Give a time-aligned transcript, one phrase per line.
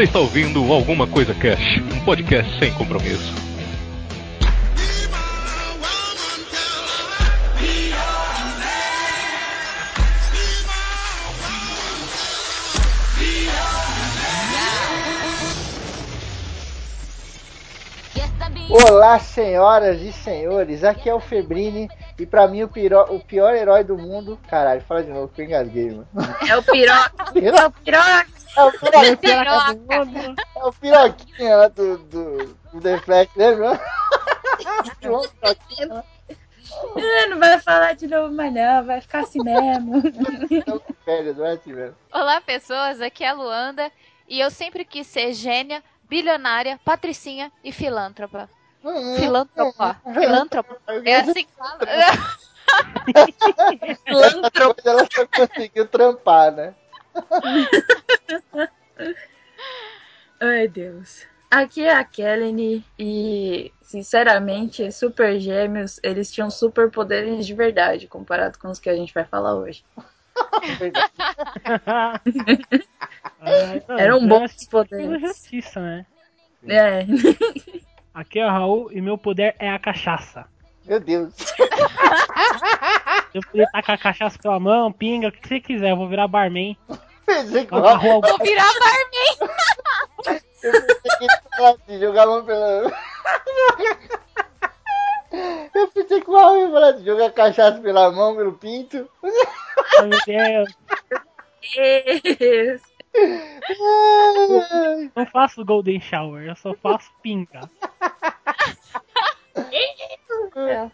[0.00, 3.34] Você está ouvindo Alguma Coisa Cash, um podcast sem compromisso.
[18.70, 23.54] Olá, senhoras e senhores, aqui é o Febrini e pra mim o, piro, o pior
[23.54, 24.38] herói do mundo.
[24.48, 26.08] Caralho, fala de novo, que eu engasguei, mano.
[26.48, 27.12] É o piroca.
[27.36, 28.39] é o piroca.
[28.56, 29.16] É o piroca.
[29.16, 30.34] piroca.
[30.56, 33.80] É o piroquinha lá do, do, do Deflect, lembra?
[36.96, 40.02] É, não vai falar de novo mais não, vai ficar assim mesmo.
[41.06, 43.90] é Olá pessoas, aqui é a Luanda
[44.28, 48.48] e eu sempre quis ser gênia, bilionária, patricinha e filântropa.
[49.16, 50.00] Filântropa.
[50.14, 50.76] Filântropa.
[51.04, 51.78] É assim que fala.
[54.04, 54.80] Filântropa.
[54.88, 56.74] Ela só conseguiu trampar, né?
[60.40, 61.26] Ai, Deus.
[61.50, 68.58] Aqui é a Kelly e, sinceramente, Super Gêmeos, eles tinham super poderes de verdade, comparado
[68.58, 69.84] com os que a gente vai falar hoje.
[73.98, 75.20] Eram bons poderes.
[75.20, 76.06] Justiça, né?
[76.68, 77.04] É.
[78.14, 80.46] Aqui é o Raul e meu poder é a cachaça.
[80.86, 81.34] Meu Deus.
[83.32, 86.26] Eu poder tacar a cachaça pela mão, pinga, o que você quiser, eu vou virar
[86.26, 86.76] barman.
[87.28, 88.00] Igual.
[88.20, 90.40] Vou virar barman.
[90.62, 92.92] Eu pensei que jogar a mão pela.
[95.74, 99.08] Eu pensei que o ia falar de jogar cachaça pela mão, pelo pinto.
[99.22, 100.76] Meu Deus.
[102.38, 102.82] Deus.
[105.14, 107.68] Não faço Golden Shower, eu só faço pinga.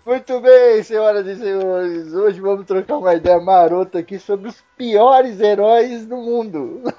[0.04, 2.12] Muito bem, senhoras e senhores.
[2.12, 6.82] Hoje vamos trocar uma ideia marota aqui sobre os piores heróis do mundo.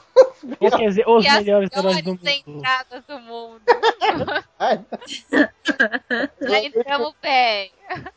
[0.60, 1.70] Quer dizer, os melhores heróis
[2.04, 2.58] do piores mundo.
[2.58, 3.62] entradas do mundo.
[4.60, 4.80] Ai,
[6.42, 7.72] Já entramos bem.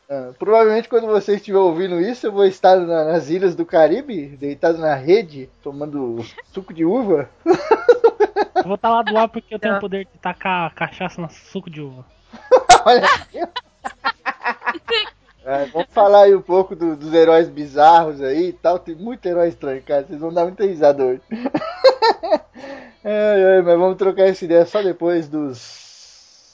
[0.09, 4.29] ah, Provavelmente quando você estiver ouvindo isso, eu vou estar na- nas ilhas do Caribe,
[4.37, 7.29] deitado na rede, tomando suco de uva.
[8.55, 11.29] Eu vou estar lá do lado porque eu tenho o poder de tacar cachaça no
[11.31, 12.05] suco de uva.
[12.87, 13.39] Olha aqui.
[15.43, 18.79] É, vamos falar aí um pouco do- dos heróis bizarros aí e tal.
[18.79, 20.05] Tem muito herói estranho, cara.
[20.07, 21.23] Vocês vão dar muita risada hoje.
[23.03, 26.53] Ai, ai, mas vamos trocar essa ideia só depois dos.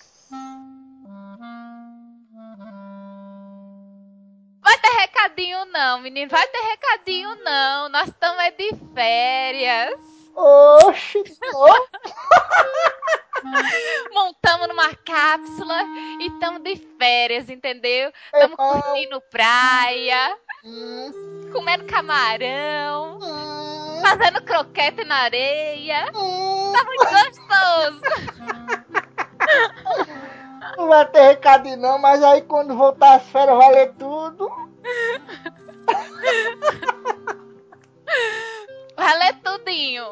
[4.63, 6.31] Vai ter recadinho não, menino.
[6.31, 7.89] Vai ter recadinho não.
[7.89, 9.99] Nós estamos é de férias.
[10.35, 11.23] Oxi!
[11.55, 11.75] ó.
[14.13, 15.83] Montamos numa cápsula
[16.21, 18.11] e estamos de férias, entendeu?
[18.33, 18.57] Estamos Epa.
[18.59, 26.11] curtindo praia, Hum, comendo camarão, hum, fazendo croquete na areia.
[26.15, 26.73] hum.
[26.73, 28.01] Tá muito gostoso.
[30.77, 34.51] Não vai ter recado não, mas aí quando voltar as férias vai ler tudo.
[38.97, 40.05] Vai ler tudinho.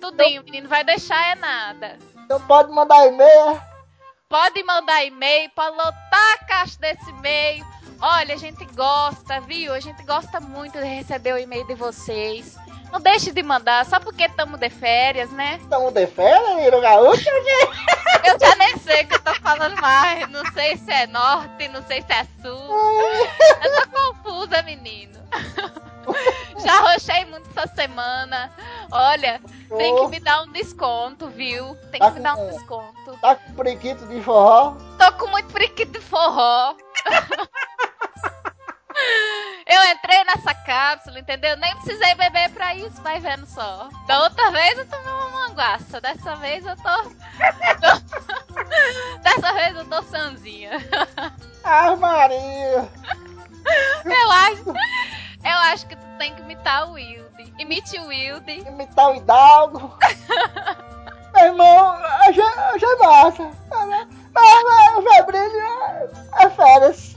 [0.00, 0.68] Tudinho, menino.
[0.68, 1.98] Vai deixar é nada.
[2.26, 3.62] Então pode mandar e-mail.
[4.28, 7.64] Pode mandar e-mail, pode lotar a caixa desse e-mail.
[8.00, 9.72] Olha, a gente gosta, viu?
[9.72, 12.56] A gente gosta muito de receber o e-mail de vocês.
[12.90, 15.60] Não deixe de mandar, só porque estamos de férias, né?
[15.62, 17.28] Estamos de férias, Niro Gaúcho?
[18.24, 20.28] Eu já nem sei o que eu tô falando mais.
[20.28, 22.76] Não sei se é norte, não sei se é sul.
[23.62, 25.16] Eu tô confusa, menino.
[26.66, 28.50] Já rochei muito essa semana.
[28.90, 29.40] Olha,
[29.78, 31.76] tem que me dar um desconto, viu?
[31.92, 33.16] Tem que me dar um desconto.
[33.20, 34.74] Tá com prequito de forró?
[34.98, 36.74] Tô com muito friquito de forró.
[39.66, 41.54] Eu entrei nessa cápsula, entendeu?
[41.58, 43.90] Nem precisei beber pra isso, vai vendo só.
[44.06, 47.02] Da outra vez eu tomei uma manguaça, dessa vez eu tô.
[49.22, 50.70] dessa vez eu tô sanzinha.
[51.62, 52.88] Ah, Maria!
[54.04, 54.72] Eu acho.
[55.46, 57.54] Eu acho que tu tem que imitar o Wilde.
[57.56, 58.66] Imite o Wilde.
[58.66, 59.96] Imitar o Hidalgo.
[61.34, 61.96] Meu irmão,
[62.32, 63.48] já, já massa.
[64.34, 66.08] Mas, o Febrini é,
[66.44, 67.14] é férias.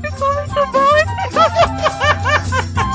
[0.00, 0.80] Ficou muito bom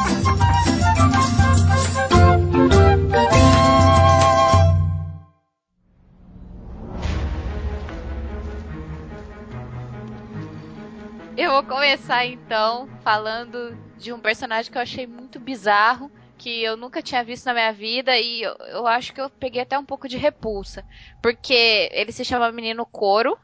[11.52, 16.78] Eu vou começar então falando de um personagem que eu achei muito bizarro, que eu
[16.78, 19.84] nunca tinha visto na minha vida e eu, eu acho que eu peguei até um
[19.84, 20.86] pouco de repulsa,
[21.22, 23.38] porque ele se chama Menino Couro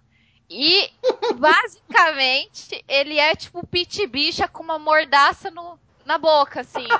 [0.50, 0.90] e
[1.38, 6.88] basicamente ele é tipo Pit Bicha com uma mordaça no, na boca, assim.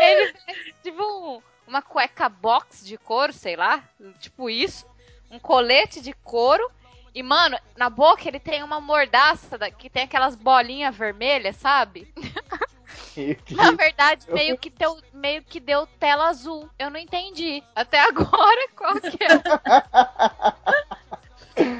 [0.00, 3.84] Ele, ele veste, tipo, um- uma cueca box de couro, sei lá.
[4.18, 4.84] Tipo isso.
[5.30, 6.68] Um colete de couro.
[7.14, 12.12] E, mano, na boca ele tem uma mordaça da- que tem aquelas bolinhas vermelhas, sabe?
[13.52, 16.68] Na verdade, meio que, deu, meio que deu tela azul.
[16.78, 17.62] Eu não entendi.
[17.74, 19.42] Até agora, qual que é?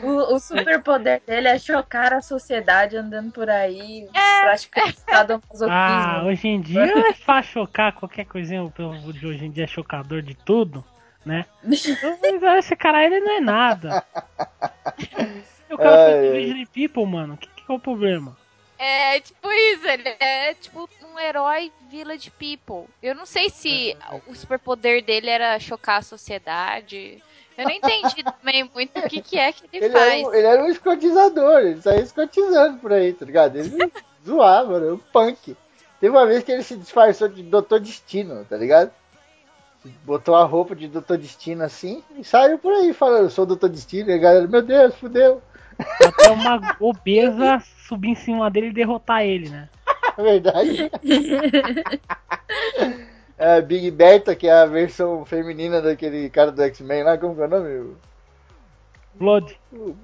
[0.03, 4.09] O, o superpoder dele é chocar a sociedade andando por aí,
[4.43, 5.71] praticando sadomasoquismo.
[5.71, 8.63] Ah, hoje em dia é fácil chocar qualquer coisinha.
[8.63, 10.85] O povo de hoje em dia é chocador de tudo,
[11.25, 11.47] né?
[12.25, 14.05] Então, esse cara ele não é nada.
[15.71, 16.45] O cara Ai, fez ai.
[16.45, 17.35] Village People, mano.
[17.35, 18.37] O que, que é o problema?
[18.79, 22.89] É tipo isso, ele é tipo um herói Village People.
[23.03, 27.21] Eu não sei se o superpoder dele era chocar a sociedade.
[27.57, 30.13] Eu não entendi também muito o que, que é que ele, Ele faz.
[30.13, 33.57] era, um, ele era um escotizador, ele saía escotizando por aí, tá ligado?
[33.57, 33.93] Ele
[34.25, 35.57] zoava, era um punk.
[36.01, 38.93] Teve uma vez que ele se disfarçou de Doutor Destino, tá ligado?
[40.05, 43.49] Botou a roupa de Doutor Destino assim e saiu por aí falando, eu sou o
[43.49, 45.43] Doutor Destino, e a galera, meu Deus, fudeu.
[45.79, 49.69] Até uma obesa subir em cima dele e derrotar ele, né?
[50.17, 50.91] Verdade.
[53.37, 57.43] é, Big Bertha, que é a versão feminina daquele cara do X-Men lá, como que
[57.43, 57.97] é o nome?
[59.15, 59.59] Blood.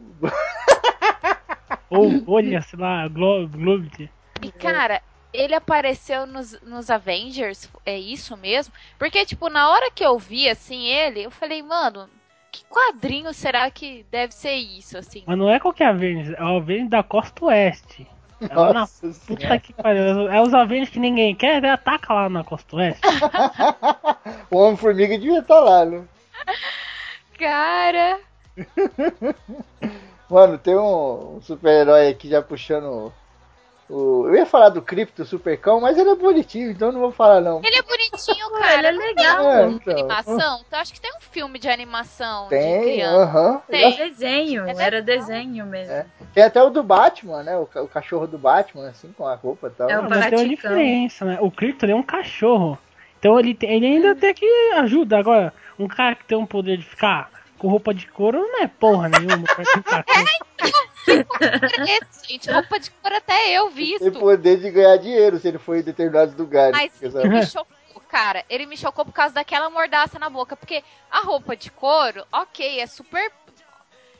[1.90, 4.10] Ou, olha, sei lá, Glo Globe.
[4.42, 8.72] E cara, ele apareceu nos, nos Avengers, é isso mesmo?
[8.98, 12.08] Porque, tipo, na hora que eu vi assim ele, eu falei, mano,
[12.50, 15.22] que quadrinho será que deve ser isso, assim?
[15.26, 18.06] Mas não é qualquer Avengers, é o Avengers da Costa Oeste.
[18.40, 19.60] É na Nossa puta senhora.
[19.60, 20.30] que pariu.
[20.30, 21.72] É os Avengers que ninguém quer, né?
[21.72, 23.00] ataca lá na Costa Oeste.
[24.50, 26.04] o Homem-Formiga devia estar lá, né?
[27.38, 28.18] Cara,
[30.28, 33.12] Mano, tem um, um super-herói aqui já puxando
[33.90, 34.26] o.
[34.28, 37.40] Eu ia falar do Crypto Supercão, mas ele é bonitinho, então eu não vou falar
[37.40, 37.60] não.
[37.64, 38.74] ele é bonitinho, cara.
[38.78, 39.50] ele é legal.
[39.50, 39.92] É, então.
[39.92, 40.60] animação?
[40.66, 43.22] Então, acho que tem um filme de animação de Tem, criança.
[43.22, 43.62] aham.
[43.68, 43.96] Tem.
[43.96, 45.92] Desenho, É era desenho mesmo.
[45.92, 46.06] É.
[46.32, 47.56] Tem até o do Batman, né?
[47.56, 49.90] O, o cachorro do Batman, assim, com a roupa e tal.
[49.90, 51.38] É Ah, mas tem uma diferença, né?
[51.40, 52.78] O Krypton é um cachorro.
[53.18, 54.46] Então ele, tem- ele ainda tem que
[54.76, 55.18] ajuda.
[55.18, 57.28] Agora, um cara que tem um poder de ficar
[57.60, 59.44] com roupa de couro não é porra nenhuma.
[59.44, 60.10] pra quem tá com-
[61.84, 64.12] Esse, gente, roupa de cor até eu Tem visto.
[64.12, 66.72] poder de ganhar dinheiro se ele for em determinados lugares.
[66.72, 68.44] Mas ele me chocou, cara.
[68.48, 70.56] Ele me chocou por causa daquela mordaça na boca.
[70.56, 73.30] Porque a roupa de couro, ok, é super.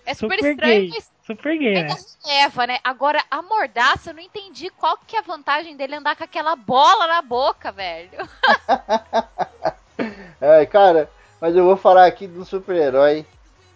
[0.04, 0.88] É super, Super estranho, gay.
[0.90, 1.96] mas Super gay, né?
[2.26, 2.78] leva, né?
[2.82, 6.56] Agora, a mordaça, eu não entendi qual que é a vantagem dele andar com aquela
[6.56, 8.10] bola na boca, velho.
[10.40, 11.10] Ai, cara,
[11.40, 13.24] mas eu vou falar aqui de um super-herói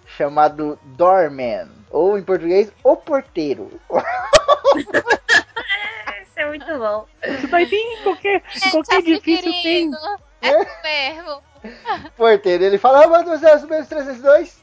[0.06, 1.68] chamado Doorman.
[1.90, 3.70] Ou em português, O Porteiro.
[4.76, 7.06] Isso é muito bom.
[7.24, 9.90] Isso daí tem em qualquer, qualquer edifício tem.
[10.42, 11.42] É mesmo.
[12.16, 14.62] Porteiro, ele fala, ah, manda os 0 menos 302.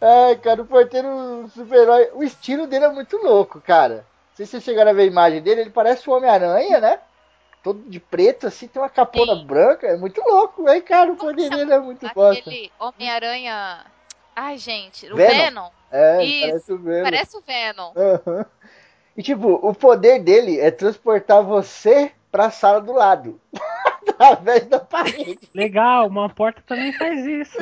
[0.00, 2.10] Ai, cara, o porteiro super-herói.
[2.14, 3.94] O estilo dele é muito louco, cara.
[3.94, 6.98] Não sei se vocês chegaram a ver a imagem dele, ele parece o Homem-Aranha, né?
[7.62, 9.46] Todo de preto, assim, tem uma capona Sim.
[9.46, 9.86] branca.
[9.86, 11.12] É muito louco, velho, cara.
[11.12, 12.40] O poder dele é muito bosta.
[12.40, 13.84] Aquele Homem-Aranha.
[14.34, 15.30] Ai, gente, o Venom.
[15.36, 15.70] Venom.
[15.90, 17.02] É, Isso, parece o Venom.
[17.04, 17.92] Parece o Venom.
[17.96, 18.46] Aham.
[19.16, 23.38] E tipo, o poder dele é transportar você pra sala do lado.
[24.08, 25.38] Através da parede.
[25.54, 27.58] Legal, uma porta também faz isso.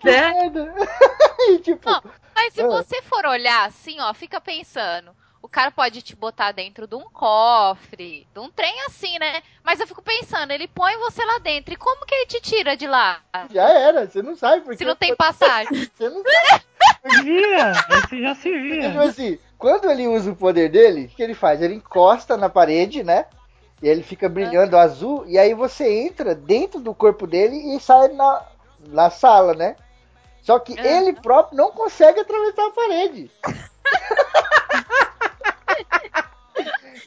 [0.00, 0.50] Que Né?
[1.50, 2.02] E tipo, Não,
[2.34, 2.66] Mas se Ah.
[2.68, 5.14] você for olhar assim, ó, fica pensando.
[5.42, 9.42] O cara pode te botar dentro de um cofre, de um trem assim, né?
[9.64, 11.74] Mas eu fico pensando, ele põe você lá dentro.
[11.74, 13.20] E como que ele te tira de lá?
[13.52, 15.68] já era, você não sabe porque Se não tem passagem.
[15.92, 17.24] você não sabe.
[17.24, 21.22] Vira, esse já se Porque, tipo assim, quando ele usa o poder dele, o que
[21.22, 21.60] ele faz?
[21.60, 23.26] Ele encosta na parede, né?
[23.82, 28.08] E ele fica brilhando azul, e aí você entra dentro do corpo dele e sai
[28.08, 28.46] na,
[28.86, 29.74] na sala, né?
[30.42, 30.86] Só que Aham.
[30.86, 33.28] ele próprio não consegue atravessar a parede.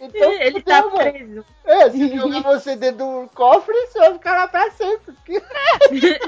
[0.02, 0.96] então, Ele tá mano.
[0.98, 1.46] preso.
[1.66, 5.16] É, se jogar você dentro do cofre, você vai ficar lá pra sempre.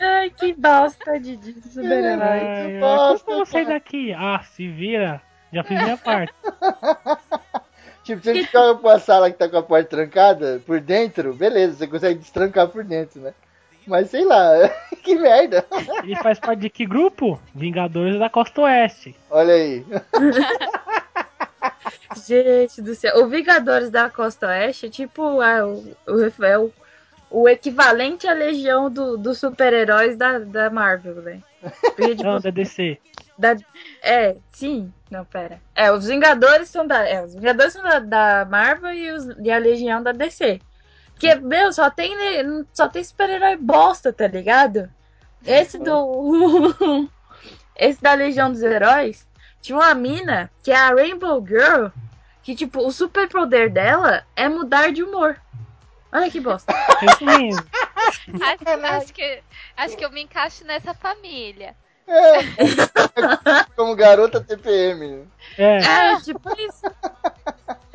[0.00, 2.80] Ai, que bosta de, de super-herói.
[3.24, 4.12] Como eu sair daqui?
[4.12, 5.22] Ah, se vira.
[5.52, 6.32] Já fiz minha parte.
[8.04, 11.32] Tipo, se ele joga pra uma sala que tá com a porta trancada por dentro,
[11.32, 13.32] beleza, você consegue destrancar por dentro, né?
[13.86, 14.50] Mas sei lá,
[15.02, 15.64] que merda.
[16.02, 17.40] Ele faz parte de que grupo?
[17.54, 19.16] Vingadores da Costa Oeste.
[19.30, 19.86] Olha aí.
[22.26, 23.18] Gente do céu.
[23.18, 26.72] O Vingadores da Costa Oeste é tipo ah, o, o, é o,
[27.30, 31.42] o equivalente à legião do- dos super-heróis da, da Marvel, velho.
[31.82, 32.98] Porque, tipo, Não, da DC.
[33.38, 33.56] da-
[34.02, 34.92] é, sim.
[35.10, 35.60] Não, pera.
[35.74, 37.06] É, os Vingadores são da.
[37.08, 40.60] É, os Vingadores são da, da Marvel e, os- e a Legião da DC.
[41.10, 42.12] Porque, meu, só tem,
[42.72, 44.90] só tem super-herói bosta, tá ligado?
[45.46, 47.08] Esse do.
[47.76, 49.26] Esse da Legião dos Heróis
[49.64, 51.86] tinha uma mina que é a Rainbow Girl.
[52.42, 55.40] Que, tipo, o superpoder dela é mudar de humor.
[56.12, 56.70] Olha que bosta.
[57.00, 57.66] É isso mesmo.
[57.96, 59.42] Acho, acho que,
[59.74, 61.74] acho que eu me encaixo nessa família.
[62.06, 62.40] É,
[63.74, 65.26] como garota TPM.
[65.56, 65.78] É.
[65.78, 66.84] É, tipo isso.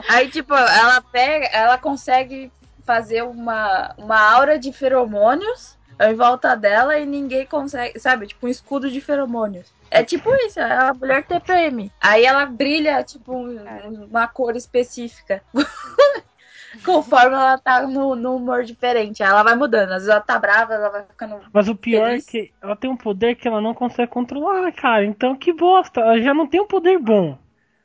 [0.10, 2.52] Aí, tipo, ela pega, ela consegue
[2.84, 8.26] fazer uma, uma aura de feromônios em volta dela e ninguém consegue, sabe?
[8.26, 9.72] Tipo, um escudo de feromônios.
[9.92, 11.92] É tipo isso, é a mulher TPM.
[12.00, 15.42] Aí ela brilha, tipo, um- uma cor específica.
[16.86, 19.24] Conforme ela tá no, no humor diferente.
[19.24, 19.90] Aí ela vai mudando.
[19.90, 21.40] Às vezes ela tá brava, ela vai ficando.
[21.52, 22.28] Mas o pior Feliz.
[22.28, 25.04] é que ela tem um poder que ela não consegue controlar, cara.
[25.04, 26.00] Então que bosta.
[26.02, 27.38] Ela já não tem um poder bom.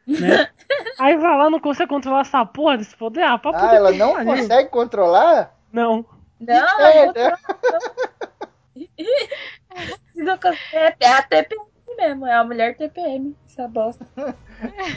[0.07, 0.49] Né?
[1.01, 3.23] Aí vai lá, não consegue controlar essa porra desse poder.
[3.23, 4.35] Ah, pra Ah, poder ela não pariu.
[4.37, 5.55] consegue controlar?
[5.73, 6.05] Não.
[6.39, 7.37] Não, É, né?
[10.13, 11.63] Se não consegue, é a TPM
[11.97, 14.07] mesmo, é a mulher TPM, essa bosta.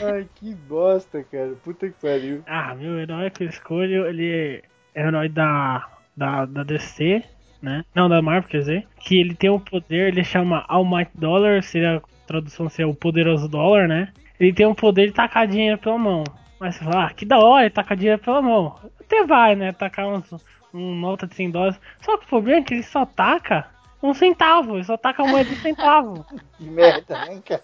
[0.02, 1.54] Ai, que bosta, cara.
[1.62, 2.42] Puta que pariu.
[2.46, 4.62] Ah, meu herói que eu escolho, ele
[4.94, 5.86] é herói da,
[6.16, 7.22] da, da DC,
[7.62, 7.84] né?
[7.94, 8.88] Não, da Marvel, quer dizer.
[9.00, 13.48] Que ele tem um poder, ele chama Almighty Dollar, seria a tradução seria o poderoso
[13.48, 14.12] dólar, né?
[14.38, 16.24] Ele tem um poder de tacar dinheiro pela mão.
[16.60, 18.76] Mas você fala, ah, que da hora, ele tacar dinheiro pela mão.
[19.00, 19.72] Até vai, né?
[19.72, 20.32] Tacar uns,
[20.72, 21.80] um nota de 100 dólares.
[22.00, 23.66] Só que o problema é que ele só taca
[24.02, 26.24] um centavo, ele só taca uma moeda de centavo.
[26.58, 27.62] Que merda, né, cara?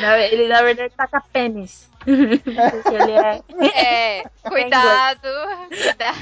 [0.00, 1.88] Na- Ele, na verdade, taca pênis.
[2.04, 4.20] Porque ele é.
[4.20, 5.28] É, cuidado.
[5.68, 6.18] cuidado.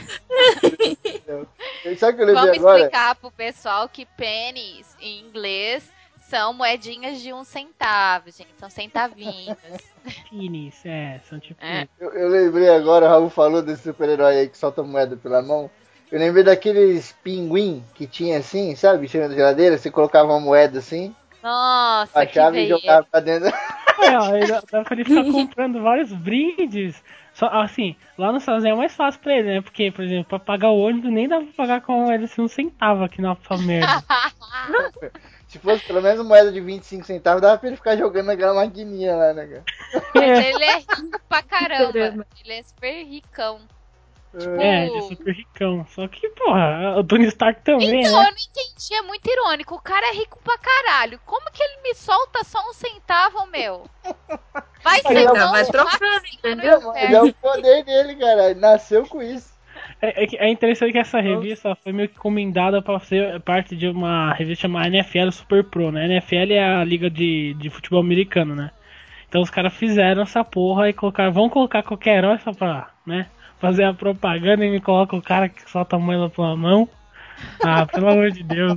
[1.98, 2.78] Sabe que eu lembrei Vamos agora?
[2.78, 5.88] explicar pro pessoal que pennies em inglês
[6.28, 8.48] são moedinhas de um centavo, gente.
[8.58, 9.56] São centavinhos.
[10.28, 11.62] Finis, é, são tipo.
[11.64, 11.86] É.
[12.00, 15.70] Eu, eu lembrei agora, o Raul falou desse super-herói aí que solta moeda pela mão.
[16.12, 19.08] Eu lembrei daqueles pinguim que tinha assim, sabe?
[19.08, 23.48] Tinha na geladeira, você colocava uma moeda assim, Nossa, que achava e jogava pra dentro.
[23.48, 27.02] É, ó, dá pra ele ficar comprando vários brindes.
[27.32, 29.60] Só, assim, lá no Estados Unidos é mais fácil pra ele, né?
[29.62, 32.48] Porque, por exemplo, pra pagar o ônibus nem dá pra pagar com moeda assim um
[32.48, 33.86] centavo aqui na sua merda.
[35.48, 39.16] Se fosse pelo menos moeda de 25 centavos, dava pra ele ficar jogando naquela maquininha
[39.16, 39.64] lá, né, cara?
[40.14, 41.42] Mas É, ele é rico pra.
[41.42, 42.26] Caramba.
[42.44, 43.60] Ele é super ricão.
[44.34, 45.86] É, ele é super ricão.
[45.90, 48.28] Só que, porra, o Tony Stark também, Então, né?
[48.28, 49.74] eu não entendi, é muito irônico.
[49.74, 51.20] O cara é rico pra caralho.
[51.24, 53.86] Como que ele me solta só um centavo, meu?
[54.82, 56.92] Vai ser Não, vai trocando, entendeu?
[56.94, 58.50] é o poder dele, cara.
[58.50, 59.52] Ele nasceu com isso.
[60.00, 63.88] É, é é interessante que essa revista foi meio que encomendada pra ser parte de
[63.88, 66.06] uma revista chamada NFL Super Pro, né?
[66.06, 68.70] NFL é a liga de, de futebol americano, né?
[69.28, 73.28] Então os caras fizeram essa porra e colocaram, vão colocar qualquer herói só pra, né?
[73.62, 76.88] Fazer a propaganda e me coloca o cara que solta a moeda pela mão.
[77.64, 78.76] Ah, pelo amor de Deus.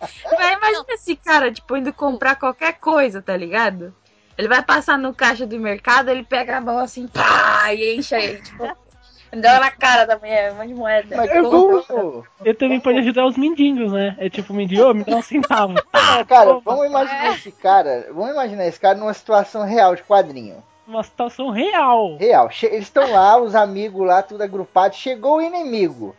[0.00, 3.94] Mas imagina esse cara, tipo, indo comprar qualquer coisa, tá ligado?
[4.36, 8.16] Ele vai passar no caixa do mercado, ele pega a mão assim, pá, e enche
[8.16, 8.64] aí, tipo,
[9.32, 11.16] dá na cara da mulher, um monte de moeda.
[11.16, 12.26] Mas Eu?
[12.44, 14.16] Ele também pode ajudar os mendigos, né?
[14.18, 15.74] É tipo, mendigo, "Ô, me dá um centavo.
[15.74, 18.08] Não, cara, vamos imaginar esse cara.
[18.12, 20.64] Vamos imaginar esse cara numa situação real de quadrinho.
[20.92, 22.16] Uma situação real.
[22.16, 22.50] Real.
[22.50, 24.94] Che- Eles estão lá, os amigos lá, tudo agrupado.
[24.94, 26.14] Chegou o inimigo.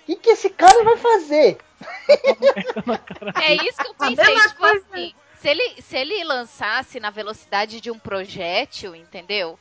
[0.00, 1.58] O que, que esse cara vai fazer?
[3.42, 4.84] É isso que eu pensei, tipo coisa.
[4.92, 9.58] assim, se ele, se ele lançasse na velocidade de um projétil, entendeu?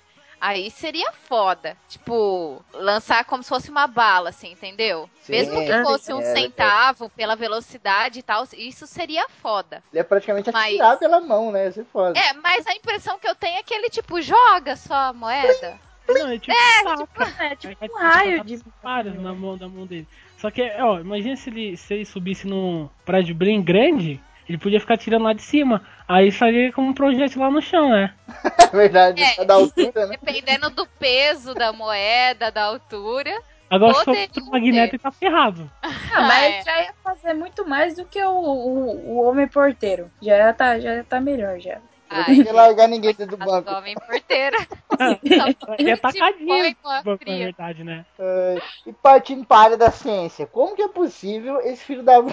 [0.48, 1.75] Aí seria foda.
[1.90, 5.10] Tipo, lançar como se fosse uma bala, assim, entendeu?
[5.22, 6.36] Sim, Mesmo que é, fosse um é, é.
[6.36, 9.82] centavo pela velocidade e tal, isso seria foda.
[9.92, 11.70] Ele é praticamente Mas- atirar pela mão, né?
[11.70, 12.20] Isso é foda.
[12.20, 15.80] É, mas a impressão que eu tenho é que ele, tipo, joga só a moeda.
[16.08, 17.44] Não, é tipo, saca.
[17.44, 18.62] É tipo Vai- um raio de.
[18.84, 20.08] vários na mão da mão dele.
[20.38, 24.80] Só que, ó, imagina se ele, se ele subisse num prédio bem grande, ele podia
[24.80, 25.82] ficar tirando lá de cima.
[26.08, 28.14] Aí sairia como um projétil lá no chão, né?
[28.74, 29.42] É verdade, É.
[29.42, 29.46] é.
[29.46, 30.18] da altura, né?
[30.20, 33.32] Dependendo do peso da moeda, da altura.
[33.70, 35.72] Agora se for Poderia outro magneto, tá ferrado.
[35.84, 39.48] Não, mas Ah, ele já ia fazer muito mais do que o, o, o homem
[39.48, 40.12] porteiro.
[40.22, 41.80] Já ia tá, já ia tá melhor já.
[42.12, 43.72] Eu não tinha largar ninguém dentro do banco.
[43.74, 44.58] Homem porteira.
[45.80, 47.38] Ele é tacadinho, Põe uma na fria.
[47.46, 48.06] verdade, né?
[48.20, 52.22] É, e partindo para a área da ciência, como que é possível esse filho da
[52.22, 52.32] mãe?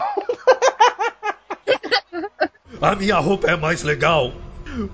[2.81, 4.33] A minha roupa é mais legal.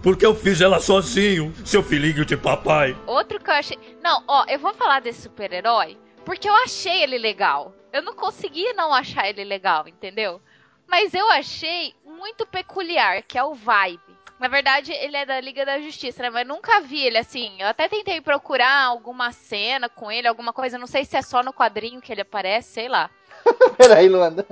[0.02, 2.96] Porque eu fiz ela sozinho, seu filhinho de papai.
[3.06, 3.78] Outro que eu achei.
[4.02, 5.96] Não, ó, eu vou falar desse super-herói.
[6.24, 7.72] porque eu achei ele legal.
[7.92, 10.42] Eu não conseguia não achar ele legal, entendeu?
[10.86, 14.00] Mas eu achei muito peculiar, que é o vibe.
[14.38, 16.30] Na verdade, ele é da Liga da Justiça, né?
[16.30, 17.56] Mas nunca vi ele assim.
[17.60, 20.78] Eu até tentei procurar alguma cena com ele, alguma coisa.
[20.78, 23.10] Não sei se é só no quadrinho que ele aparece, sei lá.
[23.76, 24.46] Peraí, Luanda.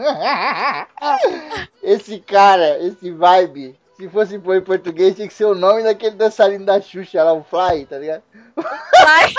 [1.83, 6.17] esse cara, esse vibe, se fosse pôr em português, tinha que ser o nome daquele
[6.17, 8.23] dançarino da Xuxa lá, o Fly, tá ligado?
[8.57, 9.35] Vai.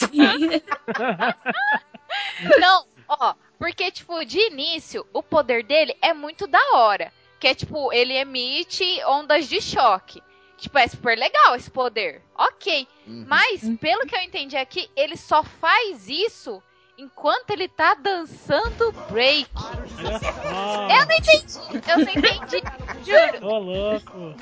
[2.60, 7.12] Não, ó, porque, tipo, de início, o poder dele é muito da hora.
[7.40, 10.22] Que é, tipo, ele emite ondas de choque.
[10.56, 12.22] Tipo, é super legal esse poder.
[12.36, 12.86] Ok.
[13.06, 13.24] Uhum.
[13.28, 16.62] Mas, pelo que eu entendi aqui, ele só faz isso
[16.98, 19.48] enquanto ele tá dançando break.
[19.54, 20.88] Só.
[20.88, 21.58] Eu não entendi.
[21.88, 22.62] Eu não entendi.
[23.04, 23.46] Juro.
[23.46, 24.34] Ô, louco.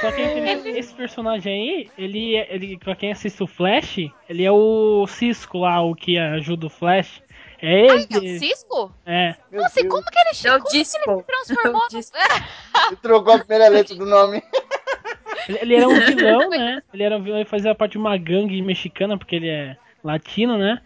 [0.00, 4.44] Só que ele- esse personagem aí, ele, é- ele, pra quem assiste o Flash, ele
[4.44, 7.22] é o Cisco lá, o que ajuda o Flash.
[7.60, 8.38] É Ai, é o ele.
[8.38, 8.92] Cisco?
[9.04, 9.34] É.
[9.50, 10.58] Meu Nossa, e Deus, como que ele É o chegou?
[10.58, 10.98] Como que ele Disco.
[11.18, 11.82] se transformou?
[11.82, 12.16] É o Disco.
[12.86, 14.42] ele trocou a primeira letra do nome.
[15.48, 16.82] Ele, ele era um vilão, né?
[16.92, 20.56] Ele era um vilão e fazia parte de uma gangue mexicana, porque ele é latino,
[20.56, 20.80] né?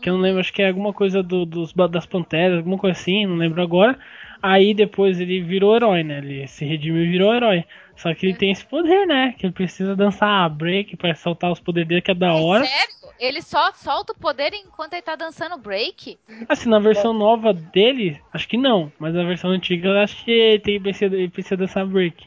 [0.00, 2.98] Que eu não lembro, acho que é alguma coisa do, dos, das panteras, alguma coisa
[2.98, 3.98] assim, não lembro agora.
[4.42, 6.18] Aí depois ele virou herói, né?
[6.18, 7.64] Ele se redimiu e virou herói.
[7.94, 9.34] Só que ele tem esse poder, né?
[9.38, 12.64] Que ele precisa dançar break pra soltar os poderes dele, que é da hora.
[12.64, 13.00] Sério?
[13.18, 16.18] Ele só solta o poder enquanto ele tá dançando break?
[16.48, 18.90] Assim, na versão nova dele, acho que não.
[18.98, 22.26] Mas na versão antiga, eu acho que ele, tem, precisa, ele precisa dançar break.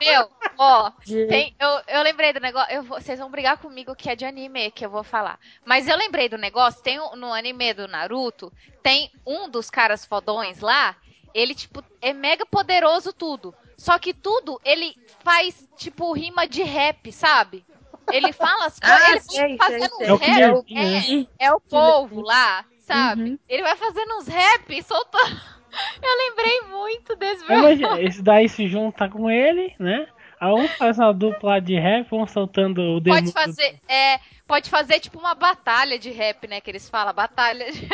[0.00, 2.72] Meu, ó, De- tem, eu, eu lembrei do negócio.
[2.74, 5.38] Eu vou- vocês vão brigar comigo que é de anime que eu vou falar.
[5.64, 6.82] Mas eu lembrei do negócio.
[6.82, 10.96] Tem um- no anime do Naruto, tem um dos caras fodões lá.
[11.34, 13.54] Ele, tipo, é mega poderoso tudo.
[13.76, 17.64] Só que tudo ele faz, tipo, rima de rap, sabe?
[18.10, 19.00] Ele fala as coisas.
[19.06, 20.06] Ah, ele sei, vai sei, fazendo sei.
[20.06, 20.64] É rap.
[20.68, 23.22] Ih, É o povo lá, sabe?
[23.22, 23.38] Uhum.
[23.48, 25.56] Ele vai fazendo uns rap, soltando.
[26.02, 30.06] Eu lembrei muito desse imagina, esse daí se junta com ele, né?
[30.40, 33.32] Aí um faz uma dupla de rap, um soltando o demônio.
[33.32, 36.60] Pode fazer, é, pode fazer tipo uma batalha de rap, né?
[36.60, 37.88] Que eles falam, batalha de.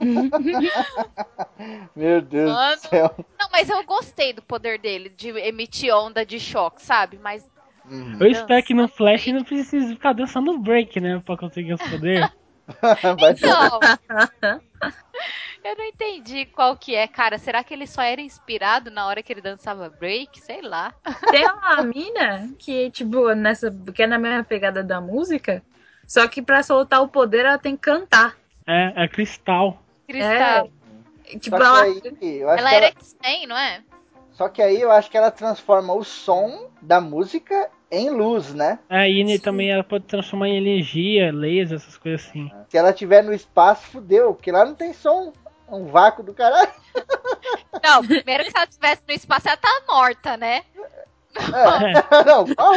[1.96, 2.76] Meu Deus Mano.
[2.76, 3.14] do céu.
[3.38, 7.18] Não, mas eu gostei do poder dele, de emitir onda de choque, sabe?
[7.22, 7.46] Mas.
[7.90, 8.18] Uhum.
[8.20, 11.22] Eu espero que no Flash não precise ficar dançando break, né?
[11.24, 12.28] Pra conseguir os poderes.
[13.18, 13.80] Vai ser- Não!
[15.70, 17.38] eu não entendi qual que é, cara.
[17.38, 20.40] Será que ele só era inspirado na hora que ele dançava break?
[20.40, 20.94] Sei lá.
[21.30, 23.74] Tem uma mina que, tipo, nessa.
[23.94, 25.62] que é na mesma pegada da música.
[26.06, 28.36] Só que pra soltar o poder ela tem que cantar.
[28.66, 29.82] É, é cristal.
[30.06, 30.70] Cristal.
[31.38, 31.82] Tipo, Só ela.
[31.82, 32.00] aí,
[32.40, 33.82] eu acho Ela que era ela- X-Men, não é?
[34.32, 38.78] Só que aí eu acho que ela transforma o som da música em luz, né?
[38.88, 39.42] Aí ele Sim.
[39.42, 42.50] também ela pode transformar em energia, laser, essas coisas assim.
[42.68, 45.32] Se ela tiver no espaço, fudeu, porque lá não tem som.
[45.70, 46.70] É um vácuo do caralho.
[47.84, 50.62] Não, primeiro que se ela estivesse no espaço, ela tá morta, né?
[51.36, 52.24] É.
[52.24, 52.72] não, qual?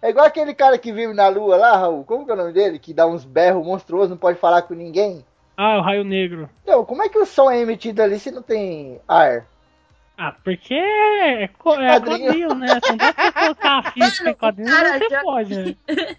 [0.00, 2.04] É igual aquele cara que vive na lua lá, Raul.
[2.04, 2.78] Como que é o nome dele?
[2.78, 5.24] Que dá uns berros monstruosos, não pode falar com ninguém.
[5.56, 6.48] Ah, o raio negro.
[6.62, 9.44] Então, como é que o som é emitido ali se não tem ar?
[10.16, 12.26] Ah, porque é, co- é Quadrinho.
[12.26, 12.80] quadrinho, né?
[12.88, 15.76] Não dá pra colocar a física em mas você já- pode, né?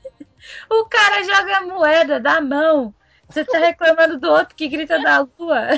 [0.70, 2.94] O cara joga a moeda da mão.
[3.30, 5.70] Você tá reclamando do outro que grita da lua.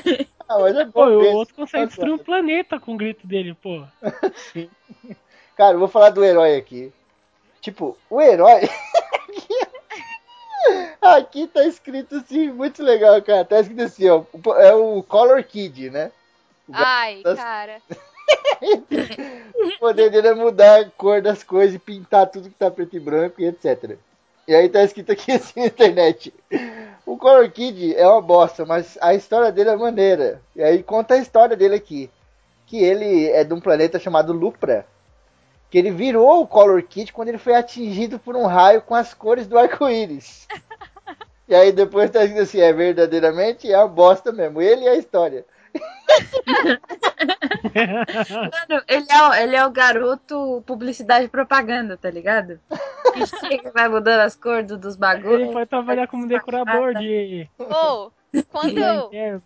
[0.49, 1.33] Ah, mas é Pô, bom o ver.
[1.33, 3.83] outro consegue destruir um planeta com o grito dele, pô.
[5.55, 6.91] Cara, eu vou falar do herói aqui.
[7.61, 8.61] Tipo, o herói.
[11.01, 13.45] aqui tá escrito assim, muito legal, cara.
[13.45, 14.23] Tá escrito assim, ó.
[14.57, 16.11] É o Color Kid, né?
[16.71, 17.81] Ai, das- cara.
[19.55, 22.95] O poder dele é mudar a cor das coisas e pintar tudo que tá preto
[22.95, 23.95] e branco e etc.
[24.47, 26.33] E aí tá escrito aqui assim na internet.
[27.17, 30.39] O Color Kid é uma bosta, mas a história dele é maneira.
[30.55, 32.11] E aí conta a história dele aqui.
[32.67, 34.85] Que ele é de um planeta chamado Lupra.
[35.71, 39.15] Que ele virou o Color Kid quando ele foi atingido por um raio com as
[39.15, 40.47] cores do arco-íris.
[41.49, 44.61] E aí depois tá escrito assim, é verdadeiramente é uma bosta mesmo.
[44.61, 45.45] Ele e a história.
[47.77, 52.59] Mano, ele é, o- ele é o garoto publicidade e propaganda, tá ligado?
[53.13, 55.53] Que chega vai mudando as cores do- dos Ele bagulhos.
[55.53, 57.49] pode trabalhar como decorador de.
[57.59, 58.11] Ô,
[58.49, 59.41] quando eu,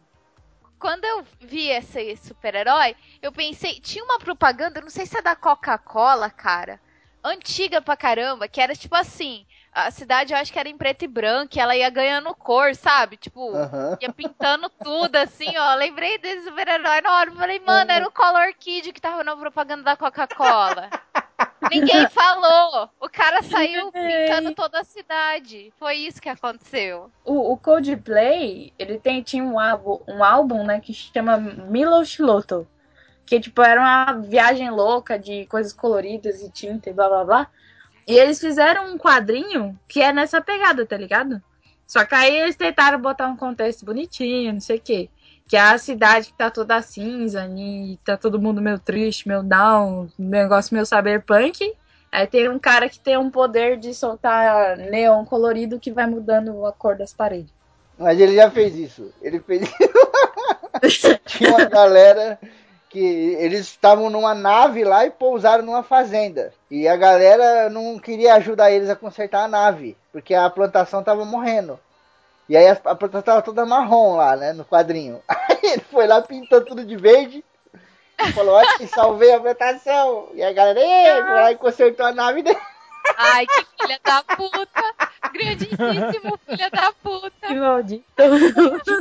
[0.79, 5.35] quando eu vi esse super-herói, eu pensei, tinha uma propaganda, não sei se é da
[5.35, 6.79] Coca-Cola, cara,
[7.23, 11.03] antiga pra caramba, que era tipo assim, a cidade eu acho que era em preto
[11.03, 13.15] e branco, e ela ia ganhando cor, sabe?
[13.15, 13.97] Tipo, Aham.
[14.01, 15.75] ia pintando tudo assim, ó.
[15.75, 19.83] Lembrei desse super-herói na hora, falei, mano, era o Color Kid que tava na propaganda
[19.83, 20.89] da Coca-Cola.
[21.69, 22.89] Ninguém falou.
[22.99, 25.71] O cara saiu pintando toda a cidade.
[25.77, 27.09] Foi isso que aconteceu.
[27.23, 32.67] O, o Coldplay, ele tem, tinha um álbum, um álbum, né, que chama Milo Shiloto.
[33.25, 37.47] Que, tipo, era uma viagem louca de coisas coloridas e tinta e blá blá blá.
[38.07, 41.41] E eles fizeram um quadrinho que é nessa pegada, tá ligado?
[41.85, 45.09] Só que aí eles tentaram botar um contexto bonitinho, não sei o quê.
[45.47, 49.43] Que é a cidade que tá toda cinza, e tá todo mundo meio triste, meio
[49.43, 51.73] down, negócio meio cyberpunk.
[52.11, 56.65] Aí tem um cara que tem um poder de soltar neon colorido que vai mudando
[56.65, 57.53] a cor das paredes.
[57.97, 59.13] Mas ele já fez isso.
[59.21, 59.61] Ele fez
[61.25, 62.39] Tinha uma galera
[62.91, 62.99] que
[63.39, 66.53] eles estavam numa nave lá e pousaram numa fazenda.
[66.69, 71.23] E a galera não queria ajudar eles a consertar a nave, porque a plantação tava
[71.23, 71.79] morrendo.
[72.49, 75.21] E aí a, a plantação tava toda marrom lá, né, no quadrinho.
[75.29, 77.45] Aí ele foi lá, pintou tudo de verde.
[78.19, 80.27] E falou, olha que salvei a plantação.
[80.33, 81.23] E a galera, Ei!
[81.23, 82.59] foi lá e consertou a nave dele.
[83.17, 84.83] Ai, que filha da puta.
[85.31, 87.47] Grandíssimo filha da puta.
[87.47, 88.05] Que maldito.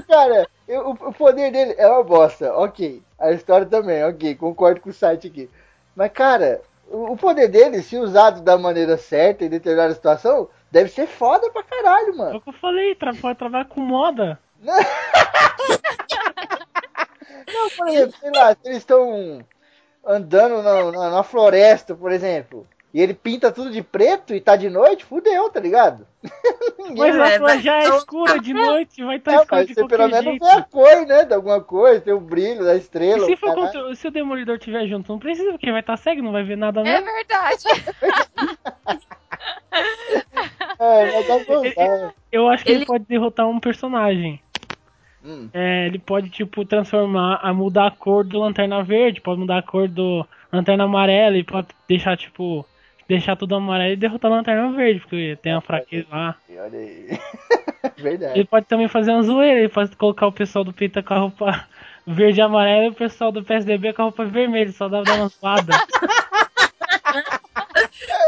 [0.09, 3.03] Cara, eu- o, poder dele é uma bosta, ok.
[3.19, 5.51] A história também, ok, concordo com o site aqui.
[5.95, 10.89] Mas, cara, o, o poder dele, se usado da maneira certa em determinada situação, deve
[10.91, 12.37] ser foda pra caralho, É mano.
[12.37, 14.39] o que eu falei, tra pode trabalhar com moda.
[17.53, 19.45] Não, por exemplo, sei lá, se eles estão
[20.05, 24.57] andando na, na, na floresta, por exemplo, e ele pinta tudo de preto e tá
[24.57, 26.07] de noite, fudeu, tá ligado?
[26.79, 29.67] Ninguém Mas vai- a flor já é escura de noite, vai estar É, escuro mas
[29.69, 30.45] de você pelo qualquer menos jeito.
[30.45, 31.25] vê a cor, né?
[31.25, 33.25] De alguma coisa, tem o brilho da E estrela.
[33.27, 36.23] se, o for contra- se o Demolidor tiver junto, não precisa, porque vai estar cego,
[36.23, 37.07] não vai ver nada É mesmo.
[37.07, 37.65] verdade.
[40.79, 42.15] É, mas dá pra usar.
[42.33, 42.79] Eu acho que ele...
[42.81, 44.41] Ele- pode derrotar um personagem.
[45.25, 45.49] Hum.
[45.53, 49.63] É, ele pode, tipo, transformar, a mudar a cor do Lanterna Verde, pode mudar a
[49.63, 52.65] cor do Lanterna Amarela e pode deixar, tipo,
[53.11, 56.37] deixar tudo amarelo e derrotar a Lanterna Verde, porque tem a fraqueza lá.
[56.49, 57.09] Olha aí.
[57.99, 58.39] Verdade.
[58.39, 61.19] Ele pode também fazer uma zoeira, ele pode colocar o pessoal do Pita com a
[61.19, 61.67] roupa
[62.07, 65.17] verde e amarela e o pessoal do PSDB com a roupa vermelha, só dá dar
[65.17, 65.73] uma zoada.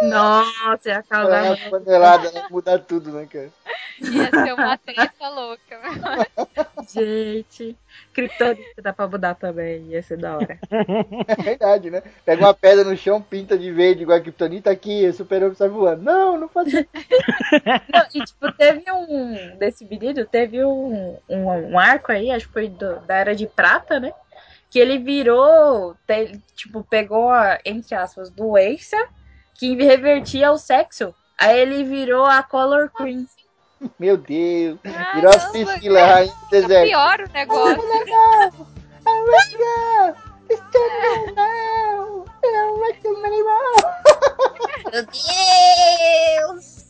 [0.03, 2.43] Nossa, ia É causar uma panelada, né?
[2.51, 3.51] Mudar tudo, né, cara?
[4.01, 5.81] Ia ser uma treta louca.
[6.93, 7.77] Gente.
[8.13, 10.59] Kryptonita dá pra mudar também, ia ser da hora.
[11.27, 12.03] É verdade, né?
[12.25, 15.69] Pega uma pedra no chão, pinta de verde igual a Kryptonita aqui, o super-homem sai
[15.69, 16.03] voando.
[16.03, 16.87] Não, não faz isso.
[17.93, 19.57] Não, e tipo, teve um.
[19.59, 23.47] Desse menino, teve um, um, um arco aí, acho que foi do- da Era de
[23.47, 24.13] Prata, né?
[24.71, 25.95] Que ele virou.
[26.07, 28.97] te- tipo, pegou, a, entre aspas, doença
[29.55, 31.15] que revertia o sexo.
[31.39, 33.27] Aí ele virou a Color Queen.
[33.99, 34.79] Meu Deus.
[34.83, 36.89] Virou a Caramba, Priscila, a rainha do deserto.
[36.89, 37.83] Pior o negócio.
[39.05, 40.15] Oh my god!
[40.51, 42.25] It's turning now!
[42.81, 43.03] Like!
[44.93, 46.87] Meu Deus!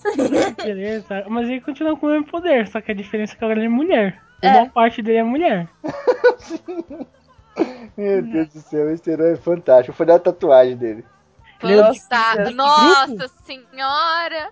[0.62, 3.58] Beleza, mas ele continua com o mesmo poder, só que a diferença é que agora
[3.58, 4.20] ele é mulher.
[4.42, 4.50] É.
[4.50, 5.68] Uma parte dele é mulher.
[7.96, 9.96] Meu Deus do céu, esse herói é fantástico.
[9.96, 11.04] Foi da tatuagem dele.
[11.60, 12.08] Deus.
[12.54, 14.50] nossa senhora.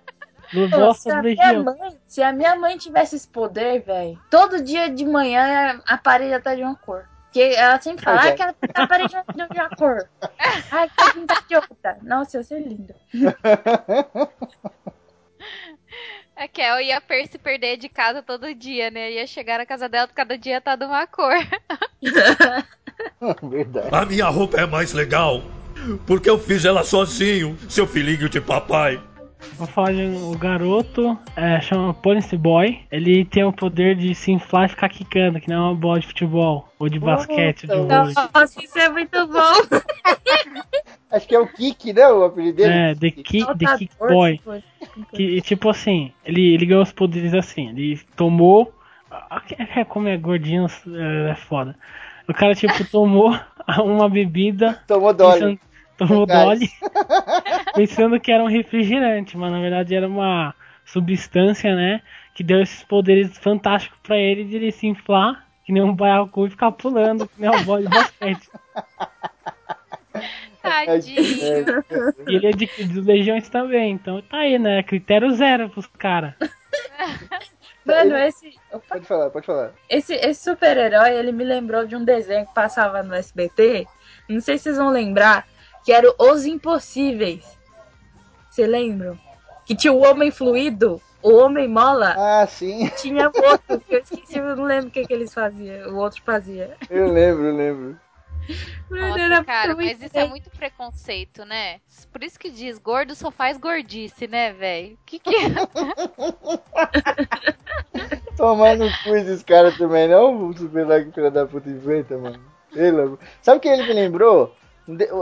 [0.53, 4.89] Bosta se, a minha mãe, se a minha mãe tivesse esse poder, velho, todo dia
[4.89, 7.05] de manhã a parede tá de uma cor.
[7.25, 8.29] Porque ela sempre fala, é.
[8.29, 10.09] ai, quero pintar a parede de uma cor.
[10.69, 11.97] Ai, quero pintar de outra.
[12.01, 12.93] Nossa, ia ser lindo.
[16.35, 19.11] É que eu ia per se perder de casa todo dia, né?
[19.11, 21.35] Ia chegar na casa dela, cada dia tá de uma cor.
[23.43, 23.89] Verdade.
[23.91, 25.41] A minha roupa é mais legal.
[26.05, 29.01] Porque eu fiz ela sozinho, seu filhinho de papai.
[29.57, 32.79] Vou falar de um garoto, é, chama Police Boy.
[32.91, 35.99] Ele tem o poder de se inflar e ficar quicando, que não é uma bola
[35.99, 38.13] de futebol, ou de basquete, ou de Nossa.
[38.13, 38.29] vôlei.
[38.33, 39.79] Nossa, isso é muito bom.
[41.11, 42.07] Acho que é o Kik, né?
[42.07, 42.73] O apelido dele?
[42.73, 44.37] É, The, Kick, the Kick Boy.
[44.37, 44.63] tipo,
[45.11, 48.73] Que, tipo assim, ele, ele ganhou os poderes assim, ele tomou.
[49.89, 51.75] Como é gordinho, é, é foda.
[52.29, 53.37] O cara, tipo, tomou
[53.83, 54.81] uma bebida.
[54.87, 55.59] Tomou Dolly.
[56.07, 56.59] Pensando- tomou Gás.
[56.59, 56.69] Dolly.
[57.75, 60.53] pensando que era um refrigerante, mas na verdade era uma
[60.85, 62.01] substância, né?
[62.33, 66.47] Que deu esses poderes fantásticos pra ele de ele se inflar, que nem um baiacu
[66.47, 68.49] e ficar pulando, que nem uma bola de basquete.
[70.61, 71.21] Tadinho.
[72.27, 74.83] E ele é de, dos Legiões também, então tá aí, né?
[74.83, 76.33] Critério zero pros caras.
[77.83, 79.71] Mano, esse, opa, Pode falar, pode falar.
[79.89, 83.87] esse, esse super-herói, ele me lembrou de um desenho que passava no SBT.
[84.29, 85.47] Não sei se vocês vão lembrar,
[85.83, 87.57] que era Os Impossíveis.
[88.49, 89.17] Você lembram?
[89.65, 92.89] Que tinha o Homem Fluido, o Homem Mola, Ah, sim.
[92.97, 96.21] tinha outro, que eu esqueci, eu não lembro o que, que eles faziam, o outro
[96.23, 96.75] fazia.
[96.89, 97.99] Eu lembro, eu lembro.
[98.89, 101.79] Nossa, cara, mas isso é muito preconceito, né?
[102.11, 104.97] Por isso que diz, gordo só faz gordice, né, velho?
[105.05, 105.49] Que que é?
[108.35, 110.49] Tomar no cu esses caras também, não?
[110.49, 112.39] O super que filho da puta inventa, mano.
[112.73, 114.55] Ele, sabe o que ele me lembrou?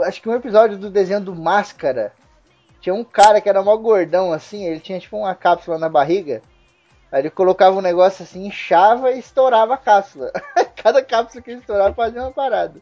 [0.06, 2.12] Acho que um episódio do desenho do Máscara.
[2.80, 6.42] Tinha um cara que era mó gordão assim, ele tinha tipo uma cápsula na barriga.
[7.12, 10.32] Aí ele colocava um negócio assim, inchava e estourava a cápsula.
[10.76, 12.80] Cada cápsula que ele estourava fazia uma parada.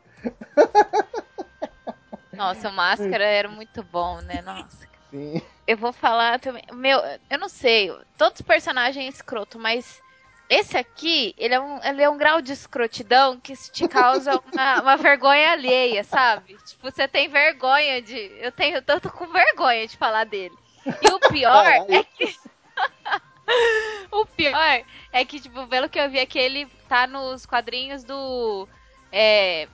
[2.33, 4.41] Nossa, o máscara era muito bom, né?
[4.43, 4.87] Nossa.
[5.11, 5.43] Sim.
[5.67, 6.63] Eu vou falar também.
[6.73, 7.93] Meu, eu não sei.
[8.17, 10.01] Todos os personagens escroto, mas
[10.49, 14.81] esse aqui, ele é um, ele é um grau de escrotidão que te causa uma,
[14.81, 16.57] uma vergonha alheia, sabe?
[16.65, 18.17] Tipo, você tem vergonha de.
[18.39, 20.57] Eu tenho, eu tô com vergonha de falar dele.
[20.87, 22.35] E o pior é que.
[24.11, 28.03] o pior é que, tipo, pelo que eu vi, é que ele tá nos quadrinhos
[28.03, 28.67] do.
[29.13, 29.69] É,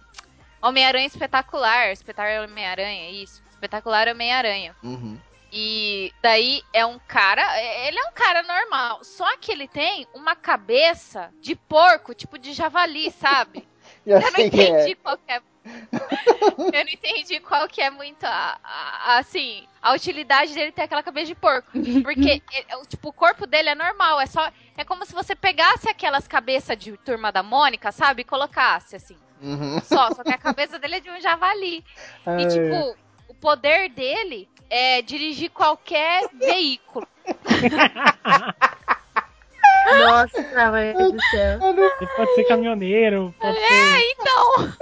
[0.60, 1.92] Homem-Aranha Espetacular.
[1.92, 3.42] Espetacular Homem-Aranha, isso.
[3.50, 4.74] Espetacular Homem-Aranha.
[4.82, 5.20] Uhum.
[5.56, 7.42] E daí é um cara.
[7.86, 9.04] Ele é um cara normal.
[9.04, 13.66] Só que ele tem uma cabeça de porco, tipo de javali, sabe?
[14.04, 14.94] Já Eu não entendi é.
[14.96, 15.40] qual que é.
[16.58, 21.02] Eu não entendi qual que é muito a, a- assim, a utilidade dele ter aquela
[21.02, 21.70] cabeça de porco.
[22.02, 22.42] Porque ele-
[22.82, 26.26] o- tipo, o corpo dele é normal, é só é como se você pegasse aquelas
[26.26, 29.16] cabeças de turma da Mônica, sabe, e colocasse assim.
[29.40, 29.80] Uhum.
[29.82, 31.78] Só, só que a cabeça dele é de um javali.
[31.78, 31.84] E
[32.26, 32.96] Ai, tipo,
[33.28, 37.06] o poder dele é dirigir qualquer veículo.
[40.06, 41.58] Nossa, mãe do céu.
[41.60, 44.00] Você pode ser caminhoneiro, pode É, ser.
[44.12, 44.72] então.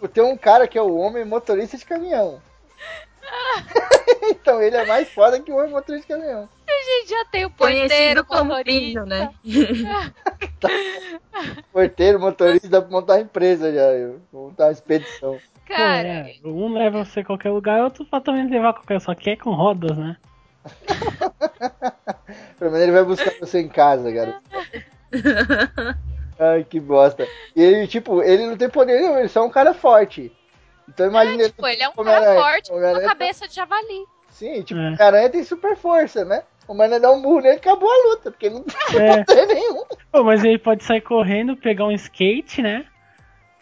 [0.00, 2.40] Não, tem um cara que é o homem motorista de caminhão.
[4.22, 6.48] então ele é mais foda que o homem motorista de caminhão.
[6.68, 8.64] A gente já tem o porteiro, motorista.
[8.64, 9.30] Pinho, né?
[11.72, 13.82] Porteiro, motorista, dá pra montar uma empresa já.
[14.32, 15.38] montar uma expedição.
[15.70, 19.00] Pô, Cara, é, um leva você a qualquer lugar, outro pode também levar a qualquer,
[19.00, 20.16] só que é com rodas, né?
[22.58, 24.40] Pelo menos ele vai buscar você em casa, garoto.
[26.38, 27.26] Ai, que bosta.
[27.54, 30.32] E ele, tipo, ele não tem poder nenhum, ele só é um cara forte.
[30.88, 32.40] Então imagina tipo, ele é um cara Homem-Aranha.
[32.42, 34.04] forte com uma tá- cabeça de javali.
[34.30, 34.96] Sim, tipo, É.
[34.98, 36.42] o Aranha tem super força, né?
[36.66, 39.24] O Mano dá um burro nele e acabou a luta, porque ele não tem É.
[39.24, 39.84] poder nenhum.
[40.10, 42.84] Pô, mas ele pode sair correndo, pegar um skate, né?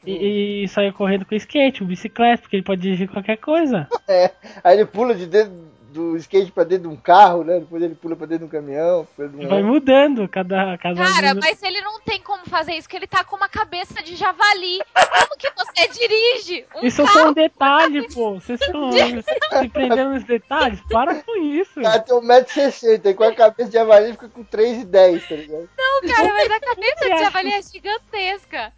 [0.07, 3.87] E, e sair correndo com skate, bicicleta, porque ele pode dirigir qualquer coisa.
[4.09, 4.31] É.
[4.65, 5.53] Aí ele pula de dentro
[5.89, 7.61] do skate pra dentro de um carro, né?
[7.61, 9.07] Depois ele pula pra dentro de um caminhão.
[9.17, 12.83] de um E vai mudando cada, cada Cara, mas ele não tem como fazer isso,
[12.83, 14.81] porque ele tá com uma cabeça de javali.
[14.95, 17.19] Como que você dirige um Isso é carro?
[17.19, 18.35] só um detalhe, pô.
[18.35, 20.81] Vocês estão se prendendo nos detalhes?
[20.91, 21.81] Para com isso.
[21.81, 25.69] O cara tem 1,60m e com a cabeça de javali fica com 3,10, tá ligado?
[25.77, 28.73] Não, cara, mas a cabeça de javali é gigantesca.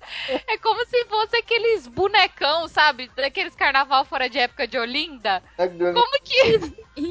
[0.47, 3.11] É como se fosse aqueles bonecão, sabe?
[3.17, 5.43] Daqueles carnaval fora de época de Olinda.
[5.57, 6.81] Como que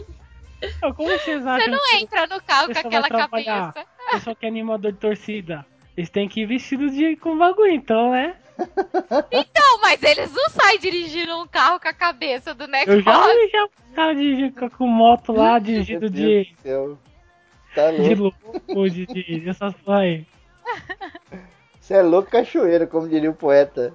[0.96, 3.74] Como vocês você acham não que entra no carro você com aquela cabeça?
[4.08, 5.66] o pessoal que é animador de torcida?
[5.96, 8.36] Eles têm que ir vestidos de, com bagulho, então, né?
[9.56, 13.02] Não, mas eles não saem dirigindo um carro com a cabeça do Eu negócio.
[13.04, 16.98] já vi já o cara dirigindo com- moto lá, dirigido Meu de, Deus do céu.
[17.76, 18.38] Tá de louco.
[18.68, 20.26] louco, de, de, de essas porra aí.
[21.80, 23.94] Você é louco cachoeiro, como diria o poeta.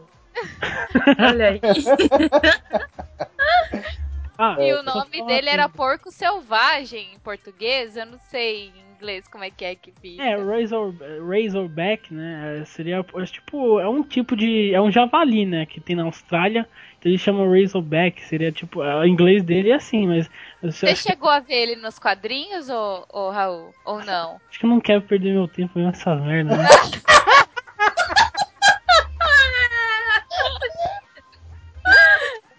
[1.18, 1.60] Olha aí.
[4.36, 7.96] Ah, E É, o nome dele era Porco Selvagem em português.
[7.96, 10.22] Eu não sei em inglês como é que é que fica.
[10.22, 10.92] É, Razor,
[11.28, 12.60] Razorback, né?
[12.60, 14.74] é, Seria é, tipo, é um tipo de.
[14.74, 15.66] É um javali, né?
[15.66, 16.68] Que tem na Austrália.
[16.98, 18.22] Então eles chamam Razorback.
[18.24, 18.82] Seria tipo.
[18.82, 20.28] é, O inglês dele é assim, mas.
[20.62, 23.72] Você acho, que- chegou a ver ele nos quadrinhos, ou, ou Raul?
[23.84, 24.40] Ou não?
[24.50, 26.64] acho que eu não quero perder meu tempo vendo essas merdas, né?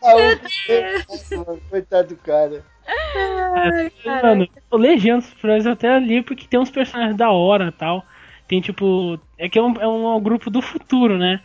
[0.01, 0.44] Ah, o-
[1.69, 2.63] Coitado do cara.
[2.87, 4.27] Ai, caraca.
[4.27, 8.05] Mano, o Legião dos Super-Heróis eu até li porque tem uns personagens da hora tal.
[8.47, 9.19] Tem tipo.
[9.37, 11.41] É que é um, é um grupo do futuro, né?